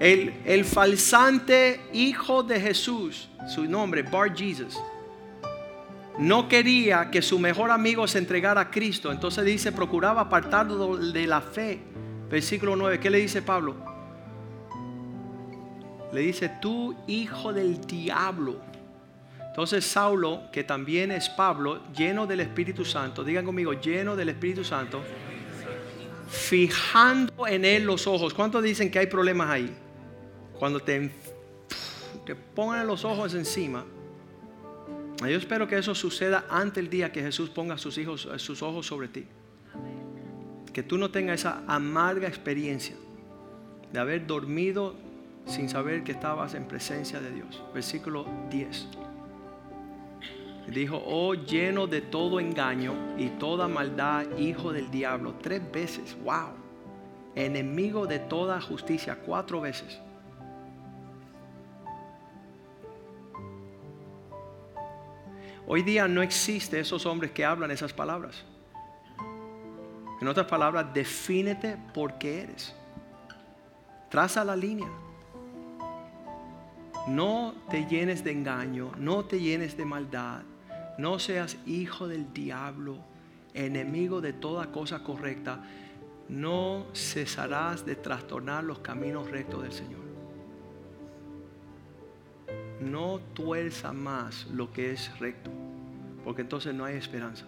El, 0.00 0.32
el 0.46 0.64
falsante 0.64 1.82
hijo 1.92 2.42
de 2.42 2.58
Jesús, 2.58 3.28
su 3.46 3.64
nombre, 3.64 4.02
Bar 4.04 4.34
Jesus, 4.34 4.78
no 6.18 6.48
quería 6.48 7.10
que 7.10 7.20
su 7.20 7.38
mejor 7.38 7.70
amigo 7.70 8.08
se 8.08 8.18
entregara 8.18 8.62
a 8.62 8.70
Cristo. 8.70 9.12
Entonces 9.12 9.44
dice, 9.44 9.70
procuraba 9.70 10.22
apartarlo 10.22 10.96
de 10.96 11.26
la 11.26 11.42
fe. 11.42 11.82
Versículo 12.30 12.74
9, 12.74 13.00
¿qué 13.00 13.10
le 13.10 13.18
dice 13.18 13.42
Pablo? 13.42 13.76
Le 16.12 16.22
dice, 16.22 16.50
tú 16.62 16.96
hijo 17.06 17.52
del 17.52 17.86
diablo. 17.86 18.67
Entonces 19.58 19.84
Saulo, 19.84 20.42
que 20.52 20.62
también 20.62 21.10
es 21.10 21.28
Pablo, 21.28 21.82
lleno 21.92 22.28
del 22.28 22.38
Espíritu 22.38 22.84
Santo, 22.84 23.24
digan 23.24 23.44
conmigo, 23.44 23.72
lleno 23.72 24.14
del 24.14 24.28
Espíritu 24.28 24.62
Santo, 24.62 25.02
fijando 26.28 27.44
en 27.44 27.64
él 27.64 27.82
los 27.82 28.06
ojos. 28.06 28.32
¿Cuántos 28.32 28.62
dicen 28.62 28.88
que 28.88 29.00
hay 29.00 29.08
problemas 29.08 29.50
ahí? 29.50 29.74
Cuando 30.60 30.78
te, 30.78 31.10
te 32.24 32.36
pongan 32.36 32.86
los 32.86 33.04
ojos 33.04 33.34
encima. 33.34 33.84
Yo 35.22 35.36
espero 35.36 35.66
que 35.66 35.76
eso 35.76 35.92
suceda 35.92 36.44
antes 36.48 36.74
del 36.74 36.88
día 36.88 37.10
que 37.10 37.20
Jesús 37.20 37.50
ponga 37.50 37.76
sus, 37.78 37.98
sus 38.36 38.62
ojos 38.62 38.86
sobre 38.86 39.08
ti. 39.08 39.26
Que 40.72 40.84
tú 40.84 40.98
no 40.98 41.10
tengas 41.10 41.40
esa 41.40 41.64
amarga 41.66 42.28
experiencia 42.28 42.94
de 43.92 43.98
haber 43.98 44.24
dormido 44.24 44.94
sin 45.46 45.68
saber 45.68 46.04
que 46.04 46.12
estabas 46.12 46.54
en 46.54 46.68
presencia 46.68 47.20
de 47.20 47.32
Dios. 47.32 47.60
Versículo 47.74 48.24
10. 48.52 49.07
Dijo, 50.68 51.02
oh 51.06 51.34
lleno 51.34 51.86
de 51.86 52.02
todo 52.02 52.38
engaño 52.40 52.94
y 53.16 53.30
toda 53.30 53.68
maldad, 53.68 54.26
hijo 54.36 54.72
del 54.72 54.90
diablo. 54.90 55.34
Tres 55.40 55.62
veces, 55.72 56.16
wow. 56.22 56.50
Enemigo 57.34 58.06
de 58.06 58.18
toda 58.18 58.60
justicia, 58.60 59.18
cuatro 59.24 59.62
veces. 59.62 59.98
Hoy 65.66 65.82
día 65.82 66.06
no 66.06 66.22
existe 66.22 66.78
esos 66.80 67.06
hombres 67.06 67.30
que 67.32 67.44
hablan 67.44 67.70
esas 67.70 67.92
palabras. 67.92 68.44
En 70.20 70.28
otras 70.28 70.46
palabras, 70.46 70.92
defínete 70.92 71.76
por 71.94 72.18
qué 72.18 72.42
eres. 72.42 72.74
Traza 74.10 74.44
la 74.44 74.56
línea. 74.56 74.88
No 77.06 77.54
te 77.70 77.86
llenes 77.86 78.22
de 78.22 78.32
engaño, 78.32 78.92
no 78.98 79.24
te 79.24 79.40
llenes 79.40 79.76
de 79.76 79.84
maldad, 79.84 80.42
no 80.98 81.18
seas 81.18 81.56
hijo 81.64 82.08
del 82.08 82.32
diablo, 82.32 82.98
enemigo 83.54 84.20
de 84.20 84.32
toda 84.32 84.70
cosa 84.72 85.02
correcta, 85.02 85.62
no 86.28 86.86
cesarás 86.92 87.86
de 87.86 87.94
trastornar 87.94 88.64
los 88.64 88.80
caminos 88.80 89.30
rectos 89.30 89.62
del 89.62 89.72
Señor. 89.72 90.00
No 92.80 93.20
tuerza 93.32 93.92
más 93.92 94.46
lo 94.48 94.72
que 94.72 94.92
es 94.92 95.18
recto, 95.18 95.50
porque 96.24 96.42
entonces 96.42 96.74
no 96.74 96.84
hay 96.84 96.96
esperanza. 96.96 97.46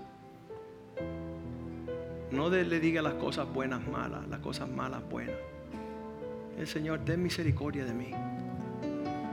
No 2.31 2.49
le 2.49 2.81
diga 2.81 3.03
las 3.03 3.15
cosas 3.15 3.53
buenas 3.53 3.87
malas, 3.87 4.27
las 4.29 4.39
cosas 4.39 4.69
malas 4.69 5.03
buenas. 5.11 5.37
El 6.57 6.69
Señor, 6.69 7.01
ten 7.05 7.23
misericordia 7.23 7.85
de 7.85 7.95
mí. 7.95 8.13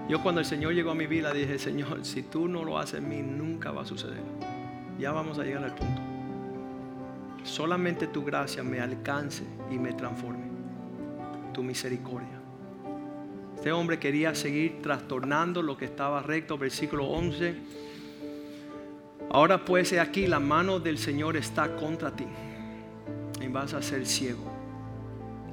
Yo 0.07 0.23
cuando 0.23 0.39
el 0.39 0.45
Señor 0.45 0.73
llegó 0.73 0.91
a 0.91 0.95
mi 0.95 1.05
vida 1.05 1.33
dije, 1.33 1.59
Señor, 1.59 2.05
si 2.05 2.23
tú 2.23 2.47
no 2.47 2.63
lo 2.63 2.77
haces 2.77 2.99
en 2.99 3.09
mí, 3.09 3.21
nunca 3.21 3.71
va 3.71 3.81
a 3.81 3.85
suceder. 3.85 4.21
Ya 4.97 5.11
vamos 5.11 5.37
a 5.37 5.43
llegar 5.43 5.63
al 5.63 5.75
punto. 5.75 6.01
Solamente 7.43 8.07
tu 8.07 8.23
gracia 8.23 8.63
me 8.63 8.79
alcance 8.79 9.43
y 9.69 9.77
me 9.77 9.93
transforme. 9.93 10.45
Tu 11.53 11.61
misericordia. 11.61 12.39
Este 13.55 13.71
hombre 13.71 13.99
quería 13.99 14.33
seguir 14.33 14.81
trastornando 14.81 15.61
lo 15.61 15.75
que 15.75 15.85
estaba 15.85 16.21
recto. 16.21 16.57
Versículo 16.57 17.05
11. 17.05 17.55
Ahora 19.31 19.65
pues 19.65 19.91
aquí 19.93 20.25
la 20.25 20.39
mano 20.39 20.79
del 20.79 20.97
Señor 20.97 21.35
está 21.35 21.75
contra 21.75 22.15
ti. 22.15 22.27
Y 23.41 23.47
vas 23.47 23.73
a 23.73 23.81
ser 23.81 24.05
ciego 24.05 24.57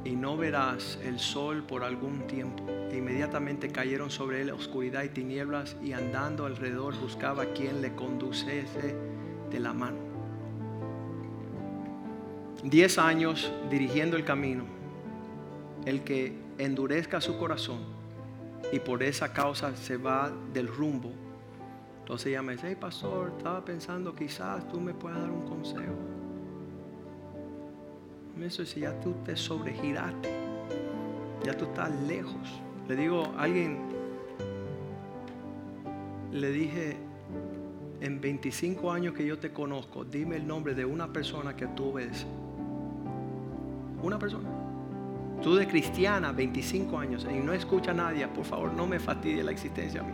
y 0.05 0.17
no 0.17 0.37
verás 0.37 0.99
el 1.03 1.19
sol 1.19 1.64
por 1.64 1.83
algún 1.83 2.27
tiempo. 2.27 2.64
Inmediatamente 2.96 3.70
cayeron 3.70 4.11
sobre 4.11 4.42
él 4.42 4.50
oscuridad 4.50 5.02
y 5.02 5.09
tinieblas 5.09 5.76
y 5.83 5.92
andando 5.92 6.46
alrededor 6.46 6.98
buscaba 7.00 7.46
quien 7.46 7.83
le 7.83 7.94
conduciese 7.94 8.94
de 9.50 9.61
la 9.61 9.72
mano. 9.72 9.98
Diez 12.62 12.98
años 12.98 13.52
dirigiendo 13.70 14.16
el 14.16 14.24
camino, 14.24 14.64
el 15.85 16.02
que 16.02 16.38
endurezca 16.59 17.20
su 17.20 17.37
corazón 17.37 17.80
y 18.72 18.78
por 18.78 19.02
esa 19.02 19.33
causa 19.33 19.76
se 19.76 19.96
va 19.96 20.33
del 20.52 20.68
rumbo. 20.68 21.11
Entonces 22.00 22.28
ella 22.28 22.42
me 22.42 22.52
dice, 22.52 22.68
hey 22.68 22.76
pastor, 22.80 23.33
estaba 23.37 23.64
pensando 23.64 24.14
quizás 24.14 24.66
tú 24.68 24.80
me 24.80 24.94
puedas 24.94 25.20
dar 25.20 25.30
un 25.30 25.42
consejo. 25.42 25.94
Eso 28.40 28.64
si 28.66 28.80
ya 28.80 28.98
tú 29.00 29.14
te 29.24 29.37
sobregiraste, 29.37 30.30
ya 31.44 31.57
tú 31.57 31.64
estás 31.66 31.90
lejos. 32.02 32.63
Le 32.88 32.97
digo 32.97 33.33
a 33.37 33.42
alguien, 33.44 33.79
le 36.33 36.51
dije, 36.51 36.97
en 38.01 38.20
25 38.20 38.92
años 38.92 39.14
que 39.14 39.25
yo 39.25 39.38
te 39.38 39.51
conozco, 39.51 40.05
dime 40.05 40.37
el 40.37 40.47
nombre 40.47 40.75
de 40.75 40.85
una 40.85 41.11
persona 41.11 41.57
que 41.57 41.66
tú 41.68 41.94
ves. 41.94 42.27
Una 44.03 44.18
persona. 44.18 44.51
Tú 45.42 45.55
de 45.55 45.66
cristiana, 45.66 46.33
25 46.33 46.99
años, 46.99 47.27
y 47.31 47.38
no 47.38 47.55
escucha 47.55 47.92
a 47.92 47.94
nadie, 47.94 48.27
por 48.29 48.44
favor, 48.44 48.73
no 48.73 48.87
me 48.87 48.99
fastidie 48.99 49.42
la 49.42 49.53
existencia 49.53 50.01
a 50.01 50.05
mí. 50.05 50.12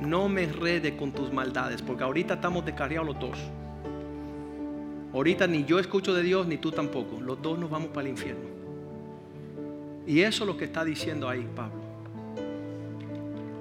No 0.00 0.28
me 0.28 0.42
enrede 0.42 0.96
con 0.96 1.12
tus 1.12 1.32
maldades, 1.32 1.82
porque 1.82 2.02
ahorita 2.02 2.34
estamos 2.34 2.64
descarriados 2.64 3.06
los 3.06 3.20
dos. 3.20 3.38
Ahorita 5.12 5.46
ni 5.46 5.64
yo 5.64 5.78
escucho 5.78 6.12
de 6.14 6.22
Dios, 6.22 6.48
ni 6.48 6.56
tú 6.56 6.72
tampoco. 6.72 7.20
Los 7.20 7.40
dos 7.40 7.58
nos 7.58 7.70
vamos 7.70 7.88
para 7.88 8.02
el 8.02 8.08
infierno. 8.08 8.61
Y 10.06 10.20
eso 10.20 10.44
es 10.44 10.48
lo 10.48 10.56
que 10.56 10.64
está 10.64 10.84
diciendo 10.84 11.28
ahí 11.28 11.48
Pablo. 11.54 11.80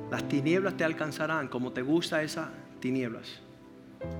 Las 0.09 0.27
tinieblas 0.27 0.75
te 0.75 0.83
alcanzarán 0.83 1.47
como 1.47 1.71
te 1.71 1.81
gusta 1.81 2.21
esas 2.21 2.49
tinieblas. 2.79 3.39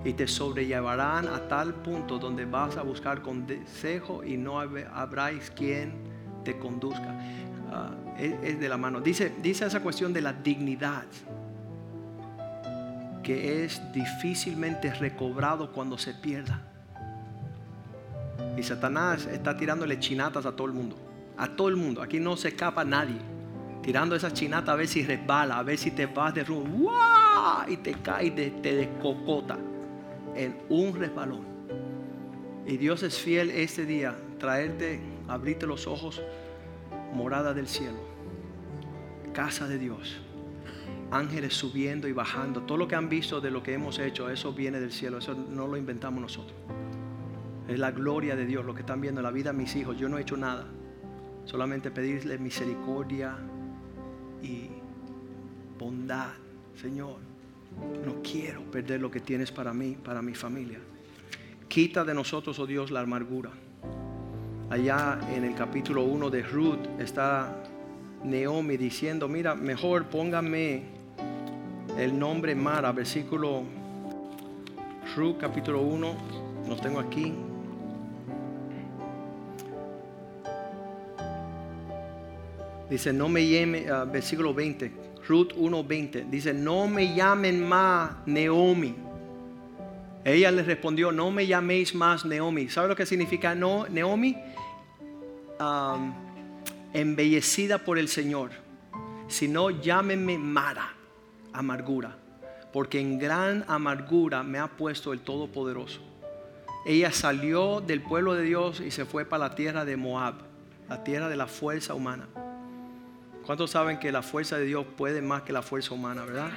Y 0.05 0.13
te 0.13 0.27
sobrellevarán 0.27 1.27
a 1.27 1.47
tal 1.47 1.73
punto 1.73 2.19
donde 2.19 2.45
vas 2.45 2.77
a 2.77 2.84
buscar 2.84 3.21
consejo 3.21 4.23
y 4.23 4.38
no 4.38 4.60
habráis 4.60 5.51
quien 5.51 5.93
te 6.45 6.57
conduzca. 6.57 7.19
Ah, 7.71 7.91
es, 8.17 8.60
de 8.60 8.69
la 8.69 8.77
mano. 8.77 9.01
Dice, 9.01 9.34
dice 9.41 9.65
esa 9.65 9.81
cuestión 9.81 10.13
de 10.13 10.21
la 10.21 10.34
dignidad 10.34 11.05
que 13.23 13.63
es 13.63 13.81
difícilmente 13.91 14.93
recobrado 14.93 15.71
cuando 15.71 15.97
se 15.97 16.13
pierda. 16.13 16.62
Y 18.57 18.63
Satanás 18.63 19.25
está 19.25 19.55
tirándole 19.57 19.99
chinatas 19.99 20.45
a 20.45 20.55
todo 20.55 20.67
el 20.67 20.73
mundo. 20.73 21.11
A 21.41 21.47
todo 21.47 21.69
el 21.69 21.75
mundo. 21.75 22.04
Aquí 22.04 22.19
no 22.19 22.38
se 22.38 22.49
escapa 22.49 22.86
nadie. 22.86 23.17
Tirando 23.82 24.15
esas 24.15 24.34
chinatas 24.34 24.69
a 24.69 24.75
ver 24.75 24.88
si 24.88 25.04
resbala, 25.04 25.58
a 25.58 25.63
ver 25.63 25.75
si 25.75 25.89
te 25.89 26.06
vas 26.06 26.36
de 26.36 26.43
rumbo. 26.43 26.91
Y 27.67 27.77
te 27.77 27.93
caes, 27.93 28.36
te 28.36 28.75
descocota 28.75 29.58
en 30.36 30.56
un 30.69 30.93
resbalón. 30.93 31.41
Y 32.67 32.77
Dios 32.77 33.01
es 33.01 33.17
fiel 33.17 33.49
este 33.49 33.86
día, 33.88 34.15
traerte, 34.38 34.99
abrirte 35.27 35.65
los 35.65 35.88
ojos, 35.88 36.21
morada 37.12 37.56
del 37.56 37.67
cielo, 37.67 37.97
casa 39.34 39.67
de 39.67 39.80
Dios, 39.80 40.21
ángeles 41.10 41.56
subiendo 41.56 42.08
y 42.08 42.13
bajando. 42.13 42.62
Todo 42.62 42.77
lo 42.77 42.88
que 42.88 42.93
han 42.93 43.10
visto 43.10 43.41
de 43.41 43.49
lo 43.49 43.63
que 43.63 43.73
hemos 43.73 43.97
hecho, 43.97 44.30
eso 44.30 44.54
viene 44.54 44.80
del 44.80 44.91
cielo, 44.91 45.17
eso 45.17 45.34
no 45.34 45.65
lo 45.65 45.75
inventamos 45.75 46.21
nosotros. 46.21 46.56
Es 47.67 47.80
la 47.80 47.89
gloria 47.89 48.36
de 48.36 48.45
Dios 48.45 48.63
lo 48.63 48.75
que 48.75 48.82
están 48.82 49.01
viendo 49.01 49.21
en 49.21 49.23
la 49.23 49.32
vida 49.32 49.51
de 49.51 49.58
mis 49.58 49.75
hijos. 49.75 49.97
Yo 49.97 50.08
no 50.08 50.19
he 50.19 50.21
hecho 50.21 50.38
nada. 50.38 50.67
Solamente 51.45 51.91
pedirle 51.91 52.38
misericordia 52.38 53.36
y 54.41 54.69
bondad. 55.77 56.30
Señor, 56.75 57.17
no 58.06 58.21
quiero 58.23 58.62
perder 58.63 59.01
lo 59.01 59.12
que 59.12 59.19
tienes 59.19 59.51
para 59.51 59.73
mí, 59.73 59.97
para 60.04 60.21
mi 60.21 60.34
familia. 60.34 60.80
Quita 61.67 62.04
de 62.04 62.13
nosotros, 62.13 62.60
oh 62.60 62.67
Dios, 62.67 62.91
la 62.91 63.01
amargura. 63.01 63.51
Allá 64.69 65.19
en 65.34 65.43
el 65.43 65.56
capítulo 65.56 66.04
1 66.04 66.30
de 66.30 66.43
Ruth 66.43 66.99
está 66.99 67.63
Naomi 68.23 68.77
diciendo, 68.77 69.27
mira, 69.27 69.56
mejor 69.56 70.06
póngame 70.06 70.84
el 71.97 72.17
nombre 72.17 72.56
Mara, 72.56 72.91
versículo 72.91 73.63
Ruth 75.15 75.38
capítulo 75.39 75.82
1, 75.82 76.15
lo 76.69 76.75
tengo 76.77 76.99
aquí, 76.99 77.34
Dice, 82.91 83.13
no 83.13 83.30
me 83.30 83.47
llame, 83.47 83.89
ah, 83.89 84.04
versículo 84.04 84.54
20, 84.54 84.91
Ruth 85.25 85.54
1.20, 85.54 86.30
dice, 86.30 86.54
no 86.54 86.89
me 86.89 87.15
llamen 87.15 87.65
más 87.65 88.12
Naomi. 88.25 88.93
Ella 90.25 90.51
le 90.51 90.62
respondió, 90.62 91.10
no 91.10 91.32
me 91.32 91.47
llaméis 91.47 91.95
más 91.95 92.25
Naomi. 92.25 92.67
¿Sabe 92.67 92.89
lo 92.89 92.95
que 92.97 93.06
significa 93.06 93.56
no, 93.56 93.88
Naomi? 93.88 94.38
embellecida 96.91 97.77
por 97.77 97.97
el 97.97 98.10
Señor. 98.10 98.51
Sino 99.30 99.69
llámenme 99.69 100.38
Mara, 100.38 100.93
amargura. 101.54 102.17
Porque 102.73 102.99
en 102.99 103.17
gran 103.17 103.63
amargura 103.69 104.43
me 104.43 104.60
ha 104.60 104.67
puesto 104.67 105.13
el 105.13 105.21
Todopoderoso. 105.21 106.01
Ella 106.86 107.13
salió 107.13 107.80
del 107.80 108.01
pueblo 108.01 108.34
de 108.34 108.43
Dios 108.43 108.82
y 108.82 108.91
se 108.91 109.06
fue 109.06 109.23
para 109.23 109.47
la 109.47 109.56
tierra 109.56 109.86
de 109.86 109.95
Moab, 109.95 110.41
la 110.89 111.06
tierra 111.06 111.30
de 111.30 111.38
la 111.38 111.47
fuerza 111.47 111.93
humana. 111.93 112.27
¿Cuántos 113.51 113.71
saben 113.71 113.99
que 113.99 114.13
la 114.13 114.21
fuerza 114.21 114.57
de 114.57 114.63
Dios 114.63 114.85
puede 114.95 115.21
más 115.21 115.41
que 115.41 115.51
la 115.51 115.61
fuerza 115.61 115.93
humana, 115.93 116.23
verdad? 116.23 116.51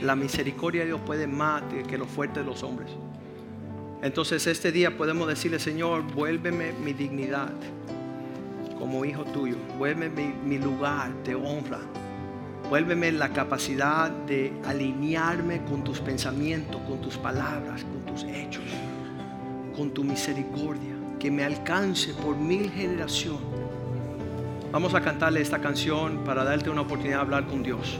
La 0.00 0.16
misericordia 0.16 0.80
de 0.80 0.86
Dios 0.86 1.00
puede 1.04 1.26
más 1.26 1.62
que 1.86 1.98
lo 1.98 2.06
fuerte 2.06 2.40
de 2.40 2.46
los 2.46 2.62
hombres. 2.62 2.90
Entonces 4.00 4.46
este 4.46 4.72
día 4.72 4.96
podemos 4.96 5.28
decirle, 5.28 5.58
Señor, 5.58 6.04
vuélveme 6.14 6.72
mi 6.72 6.94
dignidad 6.94 7.50
como 8.78 9.04
hijo 9.04 9.24
tuyo. 9.24 9.56
Vuélveme 9.76 10.32
mi, 10.42 10.56
lugar 10.56 11.12
de 11.22 11.34
honra. 11.34 11.80
Vuélveme 12.70 13.12
la 13.12 13.28
capacidad 13.28 14.10
de 14.10 14.50
alinearme 14.64 15.62
con 15.66 15.84
tus 15.84 16.00
pensamientos, 16.00 16.80
con 16.88 17.02
tus 17.02 17.18
palabras, 17.18 17.84
con 17.84 18.06
tus 18.06 18.24
hechos, 18.24 18.64
con 19.76 19.90
tu 19.90 20.02
misericordia. 20.02 20.94
Que 21.20 21.30
me 21.30 21.44
alcance 21.44 22.14
por 22.14 22.36
mil 22.36 22.70
generaciones 22.70 23.57
Vamos 24.70 24.94
a 24.94 25.00
cantarle 25.00 25.40
esta 25.40 25.58
canción 25.60 26.24
para 26.24 26.44
darte 26.44 26.68
una 26.68 26.82
oportunidad 26.82 27.16
de 27.16 27.22
hablar 27.22 27.46
con 27.46 27.62
Dios. 27.62 27.98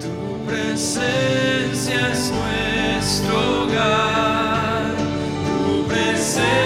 Tu 0.00 0.46
presencia 0.46 2.12
es 2.12 2.32
nuestro 2.32 3.64
hogar. 3.64 4.84
Tu 5.66 5.84
presencia 5.88 6.63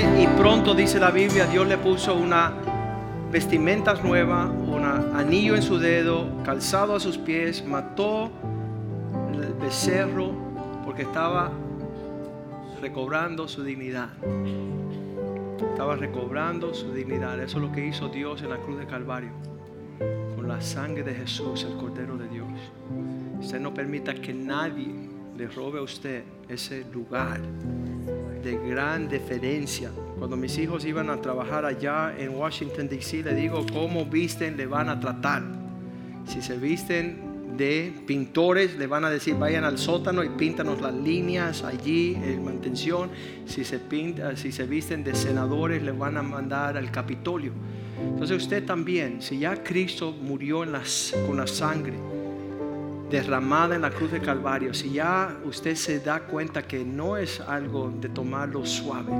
y 0.00 0.26
pronto 0.38 0.74
dice 0.74 1.00
la 1.00 1.10
Biblia, 1.10 1.46
Dios 1.46 1.66
le 1.66 1.76
puso 1.76 2.14
una 2.14 2.52
vestimentas 3.32 4.02
nueva, 4.04 4.46
un 4.46 4.84
anillo 4.84 5.56
en 5.56 5.62
su 5.62 5.78
dedo, 5.78 6.26
calzado 6.44 6.94
a 6.94 7.00
sus 7.00 7.18
pies, 7.18 7.64
mató 7.66 8.30
el 9.32 9.54
becerro 9.54 10.32
porque 10.84 11.02
estaba 11.02 11.50
recobrando 12.80 13.48
su 13.48 13.64
dignidad. 13.64 14.10
Estaba 15.70 15.96
recobrando 15.96 16.74
su 16.74 16.92
dignidad. 16.92 17.40
Eso 17.40 17.58
es 17.58 17.64
lo 17.64 17.72
que 17.72 17.86
hizo 17.86 18.08
Dios 18.08 18.42
en 18.42 18.50
la 18.50 18.58
cruz 18.58 18.78
de 18.78 18.86
Calvario. 18.86 19.30
Con 20.36 20.46
la 20.46 20.60
sangre 20.60 21.02
de 21.02 21.14
Jesús, 21.14 21.64
el 21.64 21.76
Cordero 21.76 22.16
de 22.16 22.28
Dios. 22.28 22.48
Usted 23.40 23.58
no 23.58 23.74
permita 23.74 24.14
que 24.14 24.32
nadie 24.32 24.94
le 25.36 25.48
robe 25.48 25.80
a 25.80 25.82
usted 25.82 26.22
ese 26.48 26.84
lugar 26.92 27.40
de 28.42 28.58
gran 28.68 29.08
deferencia. 29.08 29.90
Cuando 30.18 30.36
mis 30.36 30.58
hijos 30.58 30.84
iban 30.84 31.10
a 31.10 31.20
trabajar 31.20 31.64
allá 31.64 32.14
en 32.18 32.30
Washington, 32.30 32.88
D.C., 32.88 33.22
le 33.22 33.34
digo, 33.34 33.64
cómo 33.72 34.04
visten, 34.06 34.56
le 34.56 34.66
van 34.66 34.88
a 34.88 34.98
tratar. 34.98 35.42
Si 36.26 36.42
se 36.42 36.56
visten 36.56 37.56
de 37.56 37.92
pintores, 38.06 38.76
le 38.76 38.86
van 38.86 39.04
a 39.04 39.10
decir, 39.10 39.34
vayan 39.34 39.64
al 39.64 39.78
sótano 39.78 40.22
y 40.22 40.28
píntanos 40.30 40.80
las 40.80 40.94
líneas 40.94 41.64
allí 41.64 42.14
en 42.14 42.44
mantención. 42.44 43.10
Si 43.46 43.64
se, 43.64 43.78
pinta, 43.78 44.36
si 44.36 44.52
se 44.52 44.64
visten 44.64 45.02
de 45.04 45.14
senadores, 45.14 45.82
le 45.82 45.92
van 45.92 46.16
a 46.16 46.22
mandar 46.22 46.76
al 46.76 46.90
Capitolio. 46.90 47.52
Entonces 48.00 48.36
usted 48.42 48.64
también, 48.64 49.20
si 49.20 49.40
ya 49.40 49.62
Cristo 49.62 50.12
murió 50.12 50.64
con 51.26 51.36
la 51.36 51.46
sangre, 51.46 51.94
derramada 53.10 53.74
en 53.74 53.82
la 53.82 53.90
cruz 53.90 54.12
de 54.12 54.20
Calvario, 54.20 54.74
si 54.74 54.90
ya 54.92 55.38
usted 55.44 55.74
se 55.74 56.00
da 56.00 56.20
cuenta 56.20 56.62
que 56.62 56.84
no 56.84 57.16
es 57.16 57.40
algo 57.40 57.90
de 57.90 58.08
tomarlo 58.08 58.66
suave, 58.66 59.12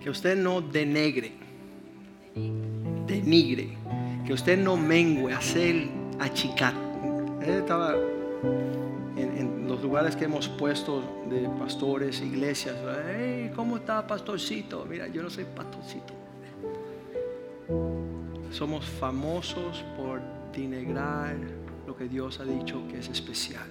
que 0.00 0.08
usted 0.08 0.36
no 0.36 0.62
denegre, 0.62 1.32
denigre, 3.06 3.76
que 4.26 4.32
usted 4.32 4.58
no 4.58 4.76
mengue, 4.76 5.32
hacer 5.32 5.88
achicar. 6.18 6.74
Estaba 7.42 7.94
en, 9.16 9.38
en, 9.38 9.68
los 9.68 9.82
lugares 9.82 10.16
que 10.16 10.24
hemos 10.24 10.48
puesto 10.48 11.24
de 11.28 11.48
pastores, 11.58 12.20
iglesias. 12.22 12.76
¿Cómo 13.54 13.76
está, 13.76 14.06
pastorcito? 14.06 14.86
Mira, 14.88 15.06
yo 15.08 15.22
no 15.22 15.30
soy 15.30 15.44
pastorcito. 15.44 16.14
Somos 18.50 18.84
famosos 18.84 19.84
por 19.96 20.20
lo 21.86 21.96
que 21.96 22.08
Dios 22.08 22.40
ha 22.40 22.44
dicho 22.44 22.86
que 22.88 22.98
es 22.98 23.08
especial. 23.08 23.66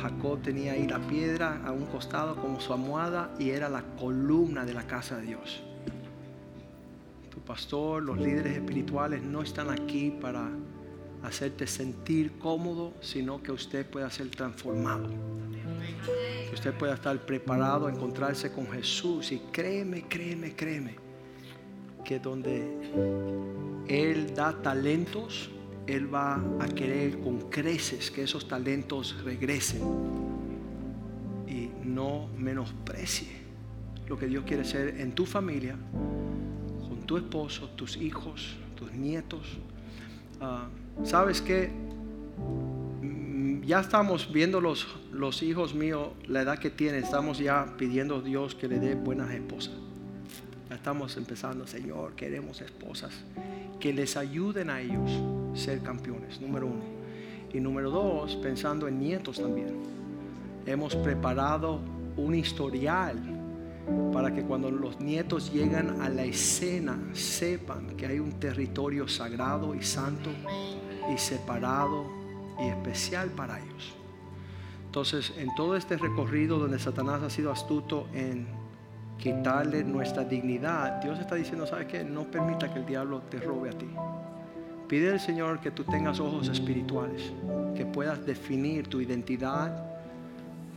Jacob 0.00 0.40
tenía 0.42 0.72
ahí 0.72 0.86
la 0.86 0.98
piedra 0.98 1.62
a 1.64 1.72
un 1.72 1.86
costado 1.86 2.36
como 2.36 2.60
su 2.60 2.72
almohada 2.72 3.34
y 3.38 3.50
era 3.50 3.68
la 3.68 3.82
columna 3.98 4.64
de 4.64 4.74
la 4.74 4.86
casa 4.86 5.18
de 5.18 5.26
Dios. 5.26 5.62
Tu 7.30 7.40
pastor, 7.40 8.02
los 8.02 8.18
líderes 8.18 8.56
espirituales 8.56 9.22
no 9.22 9.42
están 9.42 9.70
aquí 9.70 10.10
para 10.10 10.50
hacerte 11.22 11.66
sentir 11.66 12.38
cómodo, 12.38 12.94
sino 13.00 13.42
que 13.42 13.52
usted 13.52 13.86
pueda 13.86 14.10
ser 14.10 14.30
transformado. 14.30 15.08
Que 16.48 16.54
usted 16.54 16.74
pueda 16.74 16.94
estar 16.94 17.18
preparado 17.24 17.86
a 17.86 17.90
encontrarse 17.90 18.50
con 18.52 18.70
Jesús. 18.70 19.30
Y 19.30 19.38
créeme, 19.52 20.08
créeme, 20.08 20.56
créeme, 20.56 20.96
que 22.04 22.18
donde 22.18 22.90
Él 23.86 24.34
da 24.34 24.60
talentos, 24.60 25.50
Él 25.90 26.12
va 26.12 26.40
a 26.60 26.68
querer 26.68 27.18
con 27.20 27.50
creces 27.50 28.10
que 28.10 28.22
esos 28.22 28.46
talentos 28.46 29.16
regresen. 29.24 29.82
Y 31.48 31.70
no 31.84 32.28
menosprecie 32.38 33.28
lo 34.08 34.18
que 34.18 34.26
Dios 34.26 34.44
quiere 34.44 34.62
hacer 34.62 35.00
en 35.00 35.12
tu 35.12 35.26
familia, 35.26 35.76
con 36.88 37.00
tu 37.06 37.16
esposo, 37.16 37.68
tus 37.70 37.96
hijos, 37.96 38.56
tus 38.76 38.92
nietos. 38.92 39.58
Uh, 40.40 41.06
¿Sabes 41.06 41.40
qué? 41.40 41.70
Ya 43.64 43.80
estamos 43.80 44.32
viendo 44.32 44.60
los, 44.60 44.86
los 45.12 45.42
hijos 45.42 45.74
míos, 45.74 46.08
la 46.26 46.42
edad 46.42 46.58
que 46.58 46.70
tienen, 46.70 47.04
estamos 47.04 47.38
ya 47.38 47.74
pidiendo 47.78 48.16
a 48.16 48.20
Dios 48.20 48.54
que 48.54 48.66
le 48.66 48.80
dé 48.80 48.94
buenas 48.94 49.30
esposas. 49.30 49.89
Estamos 50.70 51.16
empezando, 51.16 51.66
Señor, 51.66 52.12
queremos 52.14 52.60
esposas 52.60 53.12
que 53.80 53.92
les 53.92 54.16
ayuden 54.16 54.70
a 54.70 54.80
ellos 54.80 55.10
ser 55.52 55.82
campeones, 55.82 56.40
número 56.40 56.66
uno. 56.66 56.84
Y 57.52 57.58
número 57.58 57.90
dos, 57.90 58.36
pensando 58.36 58.86
en 58.86 59.00
nietos 59.00 59.40
también. 59.40 59.80
Hemos 60.66 60.94
preparado 60.94 61.80
un 62.16 62.36
historial 62.36 63.18
para 64.12 64.32
que 64.32 64.42
cuando 64.42 64.70
los 64.70 65.00
nietos 65.00 65.52
llegan 65.52 66.00
a 66.00 66.08
la 66.08 66.24
escena 66.24 66.96
sepan 67.14 67.96
que 67.96 68.06
hay 68.06 68.20
un 68.20 68.38
territorio 68.38 69.08
sagrado 69.08 69.74
y 69.74 69.82
santo 69.82 70.30
y 71.12 71.18
separado 71.18 72.06
y 72.60 72.68
especial 72.68 73.30
para 73.30 73.58
ellos. 73.58 73.96
Entonces, 74.86 75.32
en 75.36 75.52
todo 75.56 75.74
este 75.74 75.96
recorrido 75.96 76.58
donde 76.58 76.78
Satanás 76.78 77.22
ha 77.22 77.30
sido 77.30 77.50
astuto 77.50 78.06
en 78.12 78.59
quitarle 79.20 79.84
nuestra 79.84 80.24
dignidad, 80.24 81.02
Dios 81.02 81.18
está 81.18 81.34
diciendo, 81.34 81.66
¿sabes 81.66 81.86
qué? 81.86 82.02
No 82.02 82.24
permita 82.24 82.72
que 82.72 82.78
el 82.78 82.86
diablo 82.86 83.20
te 83.30 83.38
robe 83.38 83.68
a 83.68 83.72
ti. 83.72 83.88
Pide 84.88 85.12
al 85.12 85.20
Señor 85.20 85.60
que 85.60 85.70
tú 85.70 85.84
tengas 85.84 86.18
ojos 86.18 86.48
espirituales, 86.48 87.30
que 87.76 87.84
puedas 87.84 88.24
definir 88.24 88.88
tu 88.88 89.00
identidad, 89.00 89.86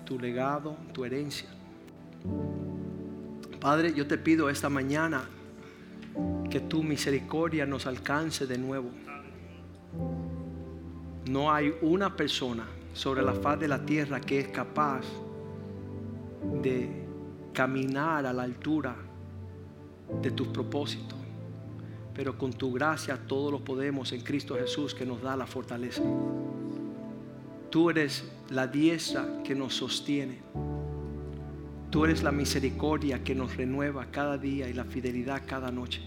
tu 0.03 0.19
legado, 0.19 0.75
tu 0.91 1.05
herencia. 1.05 1.49
Padre, 3.61 3.93
yo 3.93 4.05
te 4.05 4.17
pido 4.17 4.49
esta 4.49 4.69
mañana 4.69 5.23
que 6.49 6.59
tu 6.59 6.83
misericordia 6.83 7.65
nos 7.65 7.87
alcance 7.87 8.45
de 8.45 8.57
nuevo. 8.57 8.89
No 11.29 11.51
hay 11.51 11.73
una 11.81 12.15
persona 12.15 12.67
sobre 12.93 13.23
la 13.23 13.33
faz 13.33 13.59
de 13.59 13.69
la 13.69 13.83
tierra 13.85 14.19
que 14.19 14.41
es 14.41 14.49
capaz 14.49 15.05
de 16.61 17.02
caminar 17.53 18.25
a 18.25 18.33
la 18.33 18.43
altura 18.43 18.95
de 20.21 20.31
tus 20.31 20.47
propósitos. 20.47 21.17
Pero 22.13 22.37
con 22.37 22.53
tu 22.53 22.71
gracia 22.71 23.17
todo 23.27 23.51
lo 23.51 23.63
podemos 23.63 24.11
en 24.11 24.21
Cristo 24.21 24.55
Jesús 24.55 24.93
que 24.93 25.05
nos 25.05 25.21
da 25.21 25.35
la 25.35 25.47
fortaleza. 25.47 26.03
Tú 27.69 27.89
eres 27.89 28.23
la 28.49 28.67
diestra 28.67 29.41
que 29.43 29.55
nos 29.55 29.75
sostiene. 29.75 30.37
Tú 31.89 32.05
eres 32.05 32.23
la 32.23 32.31
misericordia 32.31 33.23
que 33.23 33.35
nos 33.35 33.55
renueva 33.55 34.07
cada 34.11 34.37
día 34.37 34.69
y 34.69 34.73
la 34.73 34.83
fidelidad 34.83 35.43
cada 35.45 35.71
noche. 35.71 36.01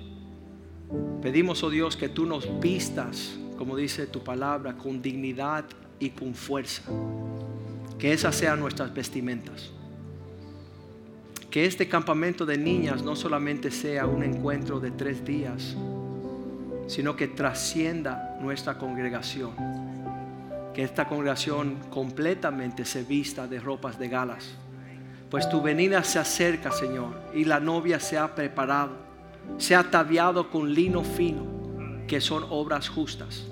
Pedimos, 1.23 1.63
oh 1.65 1.71
Dios, 1.71 1.97
que 1.97 2.09
tú 2.09 2.27
nos 2.27 2.61
vistas, 2.61 3.37
como 3.59 3.77
dice 3.77 4.07
tu 4.07 4.23
palabra, 4.23 4.77
con 4.77 5.03
dignidad 5.03 5.65
y 5.99 6.11
con 6.11 6.35
fuerza. 6.35 6.83
Que 7.99 8.13
esas 8.13 8.37
sean 8.37 8.61
nuestras 8.61 8.95
vestimentas. 8.95 9.73
Que 11.57 11.65
este 11.65 11.89
campamento 11.89 12.45
de 12.45 12.59
niñas 12.59 13.03
no 13.03 13.17
solamente 13.17 13.71
sea 13.71 14.05
un 14.05 14.23
encuentro 14.23 14.79
de 14.79 14.91
tres 14.91 15.25
días, 15.25 15.75
sino 16.87 17.17
que 17.17 17.29
trascienda 17.29 18.37
nuestra 18.43 18.77
congregación. 18.77 19.53
Que 20.75 20.83
esta 20.83 21.09
congregación 21.09 21.79
completamente 21.89 22.85
se 22.85 23.05
vista 23.05 23.47
de 23.47 23.59
ropas 23.59 23.99
de 23.99 24.07
galas. 24.07 24.51
Pues 25.31 25.49
tu 25.49 25.63
venida 25.63 26.05
se 26.05 26.19
acerca, 26.19 26.73
Señor, 26.73 27.19
y 27.35 27.47
la 27.47 27.59
novia 27.59 28.01
se 28.01 28.19
ha 28.19 28.35
preparado, 28.35 28.93
se 29.57 29.75
ha 29.75 29.79
ataviado 29.79 30.51
con 30.51 30.75
lino 30.75 31.05
fino, 31.05 31.47
que 32.07 32.21
son 32.21 32.45
obras 32.51 32.91
justas 32.91 33.47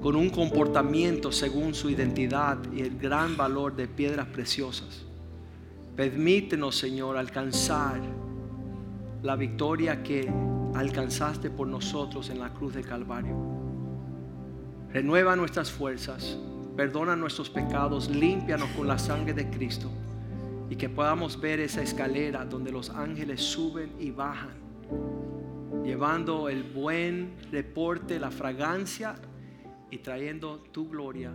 con 0.00 0.14
un 0.14 0.30
comportamiento 0.30 1.32
según 1.32 1.74
su 1.74 1.90
identidad 1.90 2.56
y 2.72 2.82
el 2.82 2.96
gran 2.96 3.36
valor 3.36 3.74
de 3.74 3.88
piedras 3.88 4.28
preciosas. 4.28 5.09
Permítenos, 6.00 6.76
Señor, 6.76 7.18
alcanzar 7.18 8.00
la 9.22 9.36
victoria 9.36 10.02
que 10.02 10.32
alcanzaste 10.74 11.50
por 11.50 11.68
nosotros 11.68 12.30
en 12.30 12.38
la 12.38 12.54
cruz 12.54 12.72
de 12.72 12.82
Calvario. 12.82 13.36
Renueva 14.94 15.36
nuestras 15.36 15.70
fuerzas, 15.70 16.38
perdona 16.74 17.16
nuestros 17.16 17.50
pecados, 17.50 18.08
límpianos 18.08 18.70
con 18.70 18.88
la 18.88 18.98
sangre 18.98 19.34
de 19.34 19.50
Cristo 19.50 19.90
y 20.70 20.76
que 20.76 20.88
podamos 20.88 21.38
ver 21.38 21.60
esa 21.60 21.82
escalera 21.82 22.46
donde 22.46 22.72
los 22.72 22.88
ángeles 22.88 23.42
suben 23.42 23.92
y 24.00 24.10
bajan, 24.10 24.56
llevando 25.84 26.48
el 26.48 26.62
buen 26.62 27.36
reporte, 27.52 28.18
la 28.18 28.30
fragancia 28.30 29.16
y 29.90 29.98
trayendo 29.98 30.60
tu 30.72 30.88
gloria 30.88 31.30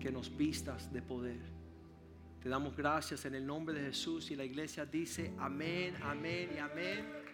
que 0.00 0.10
nos 0.10 0.34
vistas 0.34 0.90
de 0.90 1.02
poder. 1.02 1.55
Te 2.46 2.50
damos 2.50 2.76
gracias 2.76 3.24
en 3.24 3.34
el 3.34 3.44
nombre 3.44 3.74
de 3.74 3.86
Jesús 3.86 4.30
y 4.30 4.36
la 4.36 4.44
iglesia 4.44 4.86
dice 4.86 5.32
amén, 5.36 5.96
amén 6.00 6.48
y 6.54 6.58
amén. 6.60 7.25